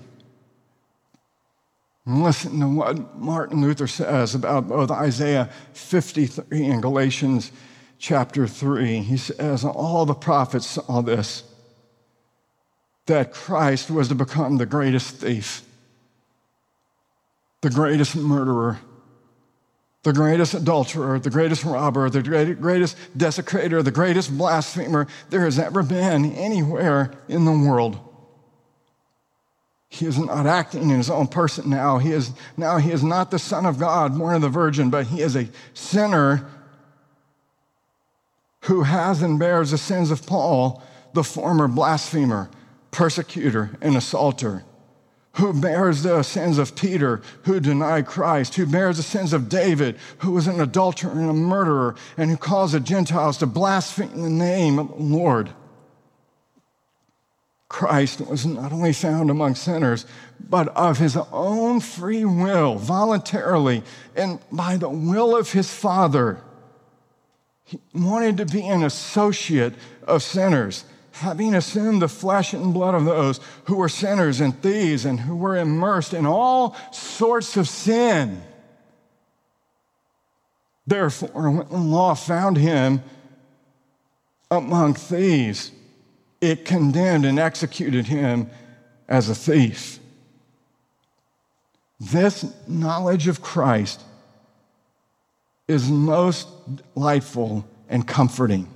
And 2.03 2.23
listen 2.23 2.59
to 2.59 2.67
what 2.67 3.19
Martin 3.19 3.61
Luther 3.61 3.85
says 3.85 4.33
about 4.33 4.67
both 4.67 4.89
Isaiah 4.89 5.47
53 5.73 6.65
and 6.65 6.81
Galatians 6.81 7.51
chapter 7.99 8.47
3. 8.47 9.03
He 9.03 9.15
says, 9.15 9.63
All 9.63 10.07
the 10.07 10.15
prophets 10.15 10.65
saw 10.65 11.01
this 11.01 11.43
that 13.05 13.31
Christ 13.31 13.91
was 13.91 14.07
to 14.07 14.15
become 14.15 14.57
the 14.57 14.65
greatest 14.65 15.17
thief, 15.17 15.61
the 17.61 17.69
greatest 17.69 18.15
murderer, 18.15 18.79
the 20.03 20.13
greatest 20.13 20.53
adulterer, 20.53 21.17
the 21.17 21.29
greatest 21.29 21.63
robber, 21.63 22.09
the 22.09 22.21
greatest 22.21 22.97
desecrator, 23.17 23.83
the 23.83 23.91
greatest 23.91 24.37
blasphemer 24.37 25.07
there 25.29 25.45
has 25.45 25.57
ever 25.57 25.81
been 25.81 26.25
anywhere 26.33 27.13
in 27.29 27.45
the 27.45 27.51
world. 27.51 27.97
He 29.87 30.05
is 30.05 30.17
not 30.17 30.45
acting 30.45 30.89
in 30.89 30.97
his 30.97 31.09
own 31.09 31.27
person 31.27 31.69
now. 31.69 31.99
He 31.99 32.11
is 32.11 32.31
now 32.57 32.77
he 32.77 32.91
is 32.91 33.03
not 33.03 33.31
the 33.31 33.39
Son 33.39 33.65
of 33.65 33.79
God, 33.79 34.17
born 34.17 34.35
of 34.35 34.41
the 34.41 34.49
Virgin, 34.49 34.89
but 34.89 35.07
he 35.07 35.21
is 35.21 35.35
a 35.35 35.47
sinner 35.73 36.49
who 38.61 38.83
has 38.83 39.21
and 39.21 39.37
bears 39.39 39.71
the 39.71 39.77
sins 39.77 40.09
of 40.09 40.25
Paul, 40.25 40.81
the 41.13 41.23
former 41.23 41.67
blasphemer, 41.67 42.49
persecutor, 42.91 43.77
and 43.81 43.95
assaulter 43.95 44.63
who 45.33 45.51
bears 45.51 46.03
the 46.03 46.21
sins 46.21 46.57
of 46.59 46.75
Peter, 46.75 47.21
who 47.43 47.59
denied 47.59 48.05
Christ, 48.05 48.55
who 48.55 48.65
bears 48.65 48.97
the 48.97 49.03
sins 49.03 49.33
of 49.33 49.49
David, 49.49 49.97
who 50.19 50.31
was 50.31 50.47
an 50.47 50.61
adulterer 50.61 51.11
and 51.11 51.29
a 51.29 51.33
murderer, 51.33 51.95
and 52.17 52.29
who 52.29 52.37
caused 52.37 52.73
the 52.73 52.79
Gentiles 52.79 53.37
to 53.39 53.47
blaspheme 53.47 54.21
the 54.21 54.29
name 54.29 54.77
of 54.77 54.89
the 54.89 55.03
Lord. 55.03 55.49
Christ 57.67 58.21
was 58.21 58.45
not 58.45 58.71
only 58.71 58.93
found 58.93 59.31
among 59.31 59.55
sinners, 59.55 60.05
but 60.39 60.67
of 60.69 60.99
his 60.99 61.17
own 61.31 61.79
free 61.79 62.23
will, 62.23 62.75
voluntarily, 62.75 63.81
and 64.15 64.39
by 64.51 64.77
the 64.77 64.89
will 64.89 65.35
of 65.35 65.51
his 65.51 65.73
Father. 65.73 66.39
He 67.63 67.79
wanted 67.95 68.37
to 68.37 68.45
be 68.45 68.67
an 68.67 68.83
associate 68.83 69.73
of 70.05 70.21
sinners 70.21 70.85
having 71.13 71.53
assumed 71.53 72.01
the 72.01 72.07
flesh 72.07 72.53
and 72.53 72.73
blood 72.73 72.95
of 72.95 73.05
those 73.05 73.39
who 73.65 73.75
were 73.75 73.89
sinners 73.89 74.41
and 74.41 74.59
thieves 74.61 75.05
and 75.05 75.19
who 75.19 75.35
were 75.35 75.55
immersed 75.55 76.13
in 76.13 76.25
all 76.25 76.75
sorts 76.91 77.55
of 77.55 77.67
sin. 77.67 78.41
Therefore, 80.87 81.51
when 81.51 81.69
the 81.69 81.77
law 81.77 82.15
found 82.15 82.57
him 82.57 83.03
among 84.49 84.95
thieves, 84.95 85.71
it 86.41 86.65
condemned 86.65 87.25
and 87.25 87.39
executed 87.39 88.07
him 88.07 88.49
as 89.07 89.29
a 89.29 89.35
thief. 89.35 89.99
This 91.99 92.43
knowledge 92.67 93.27
of 93.27 93.41
Christ 93.41 94.01
is 95.67 95.89
most 95.89 96.49
delightful 96.95 97.65
and 97.87 98.05
comforting 98.05 98.72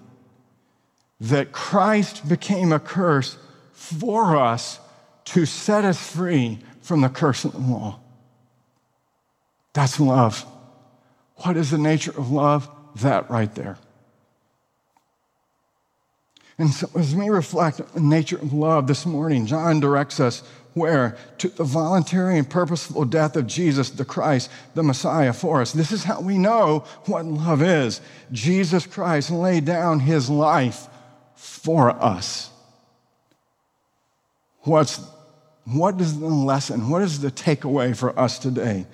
that 1.19 1.51
Christ 1.51 2.27
became 2.27 2.71
a 2.71 2.79
curse 2.79 3.37
for 3.73 4.35
us 4.37 4.79
to 5.25 5.45
set 5.45 5.83
us 5.83 6.11
free 6.11 6.59
from 6.81 7.01
the 7.01 7.09
curse 7.09 7.43
of 7.45 7.53
the 7.53 7.59
law. 7.59 7.99
That's 9.73 9.99
love. 9.99 10.45
What 11.37 11.57
is 11.57 11.71
the 11.71 11.77
nature 11.77 12.11
of 12.11 12.31
love? 12.31 12.69
That 13.01 13.29
right 13.29 13.53
there. 13.53 13.77
And 16.57 16.71
so, 16.71 16.89
as 16.95 17.13
we 17.13 17.29
reflect 17.29 17.81
on 17.81 17.87
the 17.93 18.01
nature 18.01 18.37
of 18.37 18.53
love 18.53 18.87
this 18.87 19.05
morning, 19.05 19.45
John 19.45 19.79
directs 19.79 20.19
us 20.19 20.41
where? 20.73 21.17
To 21.39 21.49
the 21.49 21.63
voluntary 21.63 22.37
and 22.37 22.49
purposeful 22.49 23.05
death 23.05 23.35
of 23.35 23.47
Jesus 23.47 23.89
the 23.89 24.05
Christ, 24.05 24.49
the 24.75 24.83
Messiah 24.83 25.33
for 25.33 25.61
us. 25.61 25.73
This 25.73 25.91
is 25.91 26.03
how 26.03 26.21
we 26.21 26.37
know 26.37 26.85
what 27.05 27.25
love 27.25 27.61
is. 27.61 28.01
Jesus 28.31 28.85
Christ 28.85 29.29
laid 29.31 29.65
down 29.65 29.99
his 29.99 30.29
life 30.29 30.87
for 31.37 31.91
us. 31.91 32.49
What's 34.61 34.99
what 35.65 35.99
is 35.99 36.19
the 36.19 36.27
lesson? 36.27 36.89
What 36.89 37.01
is 37.01 37.19
the 37.19 37.31
takeaway 37.31 37.95
for 37.95 38.17
us 38.17 38.39
today? 38.39 38.85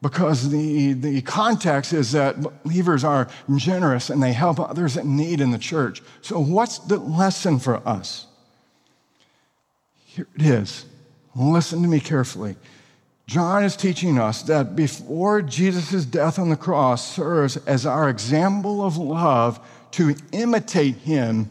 Because 0.00 0.50
the, 0.50 0.94
the 0.94 1.20
context 1.22 1.92
is 1.92 2.12
that 2.12 2.40
believers 2.40 3.04
are 3.04 3.28
generous 3.56 4.10
and 4.10 4.22
they 4.22 4.32
help 4.32 4.58
others 4.58 4.96
in 4.96 5.16
need 5.16 5.40
in 5.40 5.50
the 5.50 5.58
church. 5.58 6.02
So, 6.22 6.40
what's 6.40 6.78
the 6.78 6.98
lesson 6.98 7.58
for 7.58 7.76
us? 7.86 8.26
Here 10.06 10.26
it 10.34 10.42
is. 10.42 10.86
Listen 11.34 11.82
to 11.82 11.88
me 11.88 12.00
carefully. 12.00 12.56
John 13.26 13.64
is 13.64 13.76
teaching 13.76 14.18
us 14.18 14.42
that 14.42 14.76
before 14.76 15.42
Jesus' 15.42 16.04
death 16.04 16.38
on 16.38 16.50
the 16.50 16.56
cross 16.56 17.14
serves 17.14 17.56
as 17.58 17.86
our 17.86 18.08
example 18.08 18.84
of 18.84 18.96
love 18.96 19.58
to 19.92 20.14
imitate 20.32 20.96
him, 20.96 21.50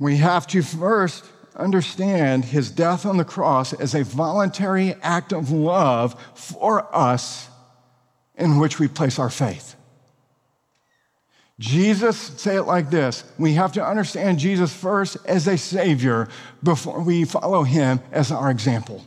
we 0.00 0.16
have 0.16 0.46
to 0.48 0.62
first 0.62 1.24
understand 1.54 2.46
his 2.46 2.70
death 2.70 3.04
on 3.04 3.18
the 3.18 3.24
cross 3.24 3.72
as 3.74 3.94
a 3.94 4.02
voluntary 4.02 4.94
act 5.02 5.32
of 5.32 5.52
love 5.52 6.20
for 6.34 6.92
us 6.94 7.48
in 8.34 8.58
which 8.58 8.80
we 8.80 8.88
place 8.88 9.18
our 9.18 9.30
faith. 9.30 9.76
Jesus, 11.58 12.16
say 12.16 12.56
it 12.56 12.62
like 12.62 12.88
this 12.88 13.22
we 13.38 13.52
have 13.54 13.72
to 13.74 13.86
understand 13.86 14.38
Jesus 14.38 14.74
first 14.74 15.18
as 15.26 15.46
a 15.46 15.58
Savior 15.58 16.28
before 16.62 17.02
we 17.02 17.26
follow 17.26 17.62
him 17.62 18.00
as 18.10 18.32
our 18.32 18.50
example. 18.50 19.04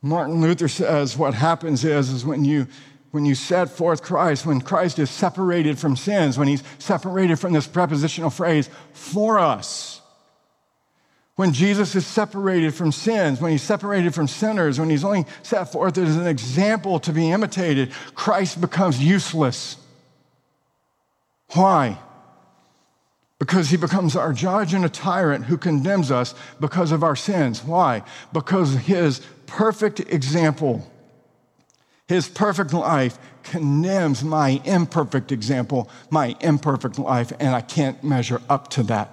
Martin 0.00 0.40
Luther 0.40 0.68
says 0.68 1.18
what 1.18 1.34
happens 1.34 1.84
is, 1.84 2.10
is 2.10 2.24
when 2.24 2.44
you 2.44 2.68
when 3.10 3.24
you 3.24 3.34
set 3.34 3.70
forth 3.70 4.02
Christ, 4.02 4.44
when 4.46 4.60
Christ 4.60 4.98
is 4.98 5.10
separated 5.10 5.78
from 5.78 5.96
sins, 5.96 6.38
when 6.38 6.48
he's 6.48 6.62
separated 6.78 7.38
from 7.38 7.52
this 7.52 7.66
prepositional 7.66 8.30
phrase, 8.30 8.68
for 8.92 9.38
us. 9.38 10.00
When 11.36 11.52
Jesus 11.52 11.94
is 11.94 12.06
separated 12.06 12.74
from 12.74 12.92
sins, 12.92 13.40
when 13.40 13.52
he's 13.52 13.62
separated 13.62 14.14
from 14.14 14.26
sinners, 14.26 14.80
when 14.80 14.88
he's 14.88 15.04
only 15.04 15.26
set 15.42 15.70
forth 15.70 15.98
as 15.98 16.16
an 16.16 16.26
example 16.26 16.98
to 17.00 17.12
be 17.12 17.30
imitated, 17.30 17.92
Christ 18.14 18.60
becomes 18.60 19.02
useless. 19.02 19.76
Why? 21.52 21.98
Because 23.38 23.68
he 23.68 23.76
becomes 23.76 24.16
our 24.16 24.32
judge 24.32 24.72
and 24.72 24.84
a 24.84 24.88
tyrant 24.88 25.44
who 25.44 25.58
condemns 25.58 26.10
us 26.10 26.34
because 26.58 26.90
of 26.90 27.04
our 27.04 27.16
sins. 27.16 27.62
Why? 27.62 28.02
Because 28.32 28.74
his 28.74 29.20
perfect 29.46 30.00
example 30.00 30.90
his 32.08 32.28
perfect 32.28 32.72
life 32.72 33.18
condemns 33.42 34.22
my 34.22 34.60
imperfect 34.64 35.32
example, 35.32 35.90
my 36.10 36.36
imperfect 36.40 36.98
life, 36.98 37.32
and 37.40 37.54
I 37.54 37.60
can't 37.60 38.02
measure 38.04 38.40
up 38.48 38.68
to 38.70 38.82
that. 38.84 39.12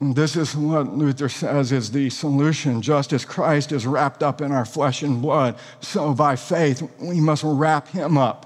This 0.00 0.36
is 0.36 0.54
what 0.54 0.96
Luther 0.96 1.28
says 1.28 1.72
is 1.72 1.90
the 1.90 2.08
solution. 2.10 2.82
Just 2.82 3.12
as 3.12 3.24
Christ 3.24 3.72
is 3.72 3.86
wrapped 3.86 4.22
up 4.22 4.40
in 4.40 4.52
our 4.52 4.64
flesh 4.64 5.02
and 5.02 5.20
blood, 5.20 5.58
so 5.80 6.14
by 6.14 6.36
faith 6.36 6.88
we 7.00 7.20
must 7.20 7.42
wrap 7.44 7.88
him 7.88 8.16
up 8.16 8.44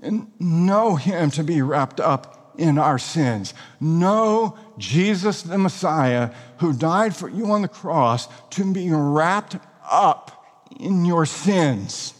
and 0.00 0.30
know 0.38 0.94
him 0.94 1.30
to 1.32 1.42
be 1.42 1.60
wrapped 1.60 1.98
up 1.98 2.54
in 2.56 2.78
our 2.78 2.98
sins. 2.98 3.52
Know 3.80 4.56
Jesus 4.78 5.42
the 5.42 5.58
Messiah 5.58 6.30
who 6.58 6.72
died 6.72 7.16
for 7.16 7.28
you 7.28 7.50
on 7.50 7.62
the 7.62 7.68
cross 7.68 8.28
to 8.50 8.72
be 8.72 8.90
wrapped 8.90 9.56
up 9.90 10.44
in 10.78 11.04
your 11.04 11.26
sins. 11.26 12.14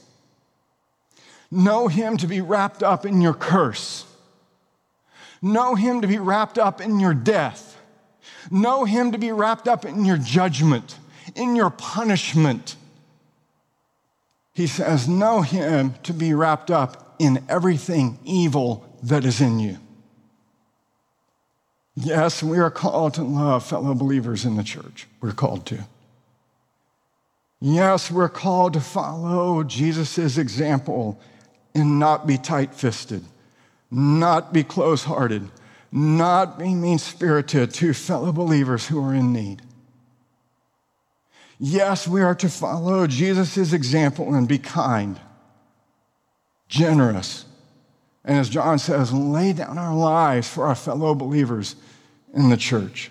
Know 1.50 1.88
him 1.88 2.16
to 2.18 2.26
be 2.26 2.40
wrapped 2.40 2.82
up 2.82 3.06
in 3.06 3.20
your 3.20 3.34
curse. 3.34 4.04
Know 5.42 5.74
him 5.74 6.00
to 6.00 6.08
be 6.08 6.18
wrapped 6.18 6.58
up 6.58 6.80
in 6.80 6.98
your 6.98 7.14
death. 7.14 7.78
Know 8.50 8.84
him 8.84 9.12
to 9.12 9.18
be 9.18 9.32
wrapped 9.32 9.68
up 9.68 9.84
in 9.84 10.04
your 10.04 10.16
judgment, 10.16 10.98
in 11.34 11.56
your 11.56 11.70
punishment. 11.70 12.76
He 14.54 14.66
says, 14.66 15.08
Know 15.08 15.42
him 15.42 15.94
to 16.02 16.12
be 16.12 16.34
wrapped 16.34 16.70
up 16.70 17.14
in 17.18 17.44
everything 17.48 18.18
evil 18.24 18.88
that 19.02 19.24
is 19.24 19.40
in 19.40 19.58
you. 19.58 19.78
Yes, 21.94 22.42
we 22.42 22.58
are 22.58 22.70
called 22.70 23.14
to 23.14 23.22
love 23.22 23.64
fellow 23.64 23.94
believers 23.94 24.44
in 24.44 24.56
the 24.56 24.64
church. 24.64 25.06
We're 25.20 25.32
called 25.32 25.64
to. 25.66 25.86
Yes, 27.60 28.10
we're 28.10 28.28
called 28.28 28.74
to 28.74 28.80
follow 28.80 29.62
Jesus' 29.62 30.36
example 30.36 31.18
and 31.76 31.98
not 31.98 32.26
be 32.26 32.38
tight 32.38 32.74
fisted, 32.74 33.22
not 33.90 34.50
be 34.50 34.64
close 34.64 35.04
hearted, 35.04 35.50
not 35.92 36.58
be 36.58 36.74
mean 36.74 36.98
spirited 36.98 37.72
to 37.74 37.92
fellow 37.92 38.32
believers 38.32 38.86
who 38.86 39.04
are 39.04 39.14
in 39.14 39.30
need. 39.30 39.60
Yes, 41.58 42.08
we 42.08 42.22
are 42.22 42.34
to 42.36 42.48
follow 42.48 43.06
Jesus' 43.06 43.74
example 43.74 44.34
and 44.34 44.48
be 44.48 44.58
kind, 44.58 45.20
generous, 46.68 47.44
and 48.24 48.38
as 48.38 48.48
John 48.48 48.78
says, 48.78 49.12
lay 49.12 49.52
down 49.52 49.76
our 49.76 49.94
lives 49.94 50.48
for 50.48 50.66
our 50.66 50.74
fellow 50.74 51.14
believers 51.14 51.76
in 52.32 52.48
the 52.48 52.56
church. 52.56 53.10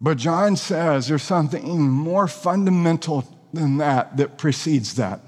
But 0.00 0.18
John 0.18 0.54
says 0.56 1.08
there's 1.08 1.22
something 1.22 1.80
more 1.90 2.28
fundamental 2.28 3.24
than 3.54 3.78
that 3.78 4.18
that 4.18 4.36
precedes 4.36 4.96
that 4.96 5.20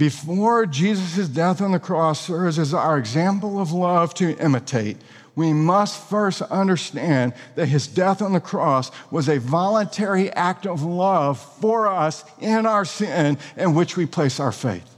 before 0.00 0.64
Jesus' 0.64 1.28
death 1.28 1.60
on 1.60 1.72
the 1.72 1.78
cross 1.78 2.26
serves 2.26 2.58
as 2.58 2.72
our 2.72 2.96
example 2.96 3.60
of 3.60 3.70
love 3.70 4.14
to 4.14 4.34
imitate, 4.42 4.96
we 5.36 5.52
must 5.52 6.08
first 6.08 6.40
understand 6.40 7.34
that 7.54 7.66
his 7.66 7.86
death 7.86 8.22
on 8.22 8.32
the 8.32 8.40
cross 8.40 8.90
was 9.10 9.28
a 9.28 9.38
voluntary 9.38 10.30
act 10.30 10.66
of 10.66 10.82
love 10.82 11.38
for 11.60 11.86
us 11.86 12.24
in 12.40 12.64
our 12.64 12.86
sin 12.86 13.36
in 13.58 13.74
which 13.74 13.98
we 13.98 14.06
place 14.06 14.40
our 14.40 14.52
faith. 14.52 14.96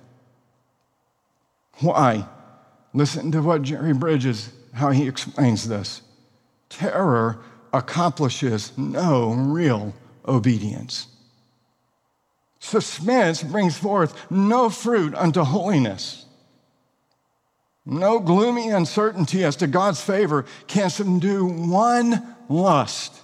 Why? 1.81 2.25
Listen 2.95 3.33
to 3.33 3.43
what 3.43 3.63
Jerry 3.63 3.95
Bridges, 3.95 4.53
how 4.73 4.93
he 4.93 5.09
explains 5.09 5.67
this. 5.67 6.03
Terror 6.69 7.41
accomplishes 7.73 8.71
no 8.79 9.33
real 9.33 9.95
obedience. 10.29 11.09
Suspense 12.63 13.43
brings 13.43 13.77
forth 13.77 14.31
no 14.31 14.71
fruit 14.71 15.17
unto 15.17 15.43
holiness. 15.43 16.25
No 17.85 18.21
gloomy 18.21 18.71
uncertainty 18.71 19.43
as 19.43 19.57
to 19.57 19.67
God's 19.67 20.01
favor 20.01 20.47
can 20.69 20.89
subdue 20.89 21.45
one 21.45 22.37
lust. 22.49 23.21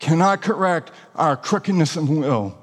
Cannot 0.00 0.42
correct 0.42 0.90
our 1.14 1.34
crookedness 1.34 1.96
of 1.96 2.10
will. 2.10 2.58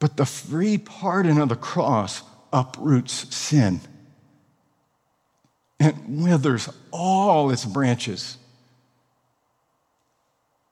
But 0.00 0.16
the 0.16 0.26
free 0.26 0.78
pardon 0.78 1.38
of 1.38 1.48
the 1.48 1.54
cross 1.54 2.24
uproots 2.52 3.32
sin 3.34 3.80
and 5.78 6.24
withers 6.24 6.68
all 6.90 7.50
its 7.50 7.64
branches. 7.64 8.36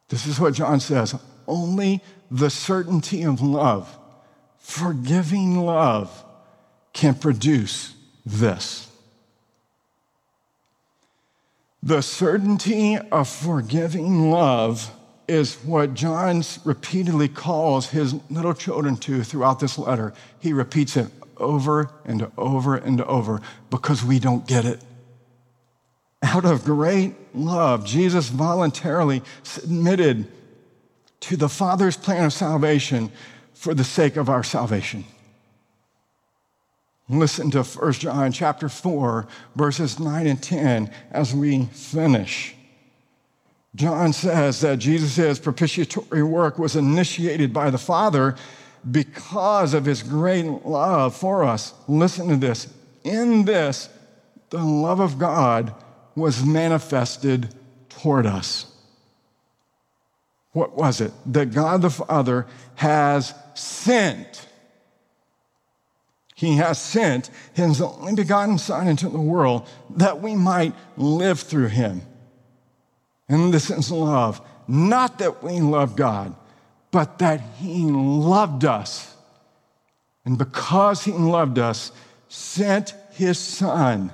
This 0.08 0.26
is 0.26 0.40
what 0.40 0.54
John 0.54 0.80
says 0.80 1.14
only 1.46 2.02
the 2.30 2.50
certainty 2.50 3.22
of 3.22 3.40
love, 3.40 3.98
forgiving 4.58 5.58
love, 5.58 6.24
can 6.92 7.14
produce 7.14 7.94
this. 8.24 8.88
The 11.82 12.00
certainty 12.00 12.96
of 12.96 13.28
forgiving 13.28 14.30
love 14.30 14.90
is 15.28 15.56
what 15.56 15.94
John 15.94 16.42
repeatedly 16.64 17.28
calls 17.28 17.90
his 17.90 18.14
little 18.30 18.54
children 18.54 18.96
to 18.98 19.22
throughout 19.22 19.60
this 19.60 19.78
letter. 19.78 20.14
He 20.40 20.52
repeats 20.52 20.96
it 20.96 21.08
over 21.36 21.90
and 22.04 22.30
over 22.38 22.76
and 22.76 23.00
over 23.02 23.40
because 23.70 24.04
we 24.04 24.18
don't 24.18 24.46
get 24.46 24.64
it. 24.64 24.80
Out 26.22 26.44
of 26.44 26.64
great 26.64 27.14
love, 27.34 27.84
Jesus 27.84 28.28
voluntarily 28.28 29.22
submitted 29.42 30.26
to 31.24 31.38
the 31.38 31.48
Father's 31.48 31.96
plan 31.96 32.26
of 32.26 32.32
salvation 32.34 33.10
for 33.54 33.72
the 33.72 33.84
sake 33.84 34.16
of 34.16 34.28
our 34.28 34.42
salvation. 34.42 35.04
Listen 37.08 37.50
to 37.50 37.62
1 37.62 37.92
John 37.94 38.30
chapter 38.30 38.68
4, 38.68 39.26
verses 39.56 39.98
9 39.98 40.26
and 40.26 40.42
10 40.42 40.90
as 41.10 41.34
we 41.34 41.64
finish. 41.66 42.54
John 43.74 44.12
says 44.12 44.60
that 44.60 44.78
Jesus' 44.78 45.38
propitiatory 45.38 46.22
work 46.22 46.58
was 46.58 46.76
initiated 46.76 47.54
by 47.54 47.70
the 47.70 47.78
Father 47.78 48.36
because 48.90 49.72
of 49.72 49.86
his 49.86 50.02
great 50.02 50.44
love 50.44 51.16
for 51.16 51.42
us. 51.42 51.72
Listen 51.88 52.28
to 52.28 52.36
this. 52.36 52.68
In 53.02 53.46
this, 53.46 53.88
the 54.50 54.62
love 54.62 55.00
of 55.00 55.18
God 55.18 55.74
was 56.14 56.44
manifested 56.44 57.54
toward 57.88 58.26
us. 58.26 58.73
What 60.54 60.76
was 60.76 61.00
it? 61.00 61.12
That 61.26 61.52
God 61.52 61.82
the 61.82 61.90
Father 61.90 62.46
has 62.76 63.34
sent. 63.54 64.46
He 66.36 66.56
has 66.56 66.80
sent 66.80 67.28
his 67.52 67.80
only 67.80 68.14
begotten 68.14 68.58
Son 68.58 68.86
into 68.88 69.08
the 69.08 69.20
world 69.20 69.68
that 69.90 70.22
we 70.22 70.34
might 70.34 70.74
live 70.96 71.40
through 71.40 71.68
him. 71.68 72.02
And 73.28 73.52
this 73.52 73.68
is 73.68 73.90
love, 73.90 74.40
not 74.68 75.18
that 75.18 75.42
we 75.42 75.60
love 75.60 75.96
God, 75.96 76.34
but 76.92 77.18
that 77.18 77.40
he 77.58 77.84
loved 77.84 78.64
us. 78.64 79.14
And 80.24 80.38
because 80.38 81.04
he 81.04 81.12
loved 81.12 81.58
us, 81.58 81.90
sent 82.28 82.94
his 83.12 83.38
Son 83.38 84.12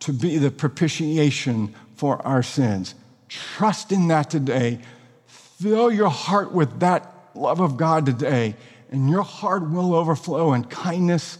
to 0.00 0.12
be 0.12 0.38
the 0.38 0.50
propitiation 0.50 1.74
for 1.96 2.24
our 2.26 2.42
sins. 2.42 2.94
Trust 3.28 3.92
in 3.92 4.08
that 4.08 4.30
today. 4.30 4.80
Fill 5.62 5.92
your 5.92 6.08
heart 6.08 6.50
with 6.50 6.80
that 6.80 7.14
love 7.36 7.60
of 7.60 7.76
God 7.76 8.04
today, 8.04 8.56
and 8.90 9.08
your 9.08 9.22
heart 9.22 9.70
will 9.70 9.94
overflow 9.94 10.54
in 10.54 10.64
kindness 10.64 11.38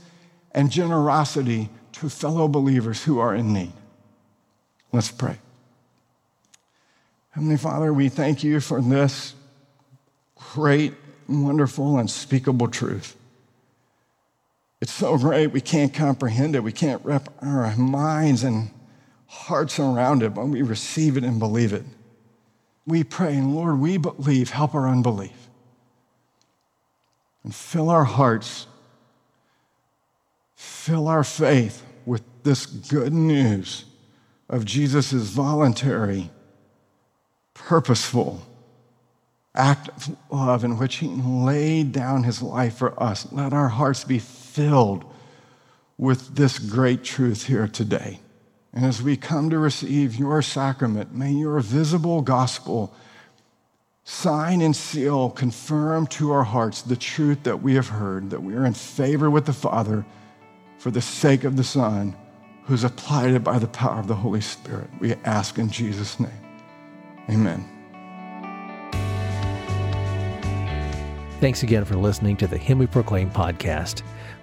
and 0.53 0.71
generosity 0.71 1.71
to 1.95 2.09
fellow 2.09 2.47
believers 2.47 3.03
who 3.03 3.19
are 3.19 3.35
in 3.35 3.53
need. 3.53 3.73
Let's 4.93 5.11
pray. 5.11 5.39
Heavenly 7.31 7.57
Father, 7.57 7.93
we 7.93 8.09
thank 8.09 8.45
you 8.45 8.61
for 8.61 8.81
this 8.81 9.35
great, 10.37 10.95
wonderful, 11.29 11.99
unspeakable 11.99 12.69
truth. 12.69 13.17
It's 14.81 14.93
so 14.93 15.19
great 15.19 15.49
we 15.49 15.61
can't 15.61 15.93
comprehend 15.93 16.55
it. 16.55 16.63
We 16.63 16.71
can't 16.71 17.05
wrap 17.05 17.29
our 17.43 17.75
minds 17.77 18.45
and 18.45 18.71
hearts 19.27 19.81
around 19.81 20.23
it, 20.23 20.33
but 20.33 20.47
we 20.47 20.63
receive 20.63 21.17
it 21.17 21.25
and 21.25 21.41
believe 21.41 21.73
it. 21.73 21.85
We 22.87 23.05
pray, 23.05 23.37
and 23.37 23.55
Lord, 23.55 23.79
we 23.79 23.97
believe, 23.97 24.51
help 24.51 24.75
our 24.75 24.89
unbelief. 24.89 25.49
And 27.45 27.55
fill 27.55 27.91
our 27.91 28.05
hearts 28.05 28.67
fill 30.63 31.07
our 31.07 31.23
faith 31.23 31.85
with 32.07 32.23
this 32.43 32.67
good 32.67 33.13
news 33.13 33.85
of 34.49 34.65
Jesus' 34.65 35.13
voluntary, 35.13 36.29
purposeful 37.55 38.43
act 39.55 39.89
of 39.89 40.17
love 40.31 40.65
in 40.65 40.79
which 40.79 40.97
he 40.97 41.07
laid 41.07 41.93
down 41.93 42.25
his 42.25 42.43
life 42.43 42.79
for 42.79 43.01
us. 43.01 43.31
Let 43.33 43.53
our 43.53 43.69
hearts 43.69 44.03
be 44.03 44.19
filled 44.19 45.05
with 45.99 46.35
this 46.35 46.59
great 46.59 47.05
truth 47.05 47.47
here 47.47 47.69
today. 47.69 48.19
And 48.73 48.85
as 48.85 49.03
we 49.03 49.17
come 49.17 49.51
to 49.51 49.59
receive 49.59 50.17
your 50.17 50.41
sacrament, 50.43 51.15
may 51.15 51.33
your 51.33 51.61
visible 51.61 52.23
gospel 52.23 52.95
sign 54.05 54.61
and 54.61 54.75
seal, 54.75 55.31
confirm 55.31 56.07
to 56.09 56.33
our 56.33 56.43
hearts 56.43 56.83
the 56.83 56.97
truth 56.97 57.43
that 57.45 57.63
we 57.63 57.75
have 57.75 57.89
heard, 57.89 58.31
that 58.31 58.43
we 58.43 58.55
are 58.55 58.65
in 58.65 58.75
favor 58.75 59.31
with 59.31 59.47
the 59.47 59.53
Father 59.53 60.05
for 60.79 60.91
the 60.91 61.01
sake 61.01 61.45
of 61.45 61.57
the 61.57 61.65
Son 61.65 62.17
who's 62.65 62.85
applied 62.85 63.33
it 63.33 63.45
by 63.45 63.59
the 63.59 63.67
power 63.67 63.99
of 63.99 64.09
the 64.09 64.15
Holy 64.15 64.41
Spirit. 64.41 64.89
We 65.01 65.15
ask 65.25 65.59
in 65.59 65.71
Jesus' 65.71 66.19
name. 66.19 66.31
Amen. 67.29 67.69
Thanks 71.41 71.63
again 71.63 71.85
for 71.85 71.97
listening 71.97 72.37
to 72.37 72.47
the 72.47 72.57
Him 72.57 72.79
We 72.79 72.87
Proclaim 72.87 73.31
podcast. 73.31 74.03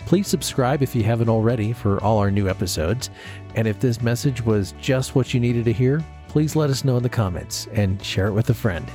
Please 0.09 0.27
subscribe 0.27 0.81
if 0.81 0.95
you 0.95 1.03
haven't 1.03 1.29
already 1.29 1.71
for 1.71 2.03
all 2.03 2.17
our 2.17 2.31
new 2.31 2.49
episodes. 2.49 3.11
And 3.53 3.67
if 3.67 3.79
this 3.79 4.01
message 4.01 4.43
was 4.43 4.73
just 4.81 5.13
what 5.13 5.35
you 5.35 5.39
needed 5.39 5.65
to 5.65 5.71
hear, 5.71 6.03
please 6.27 6.55
let 6.55 6.71
us 6.71 6.83
know 6.83 6.97
in 6.97 7.03
the 7.03 7.09
comments 7.09 7.67
and 7.73 8.03
share 8.03 8.25
it 8.25 8.33
with 8.33 8.49
a 8.49 8.53
friend. 8.55 8.91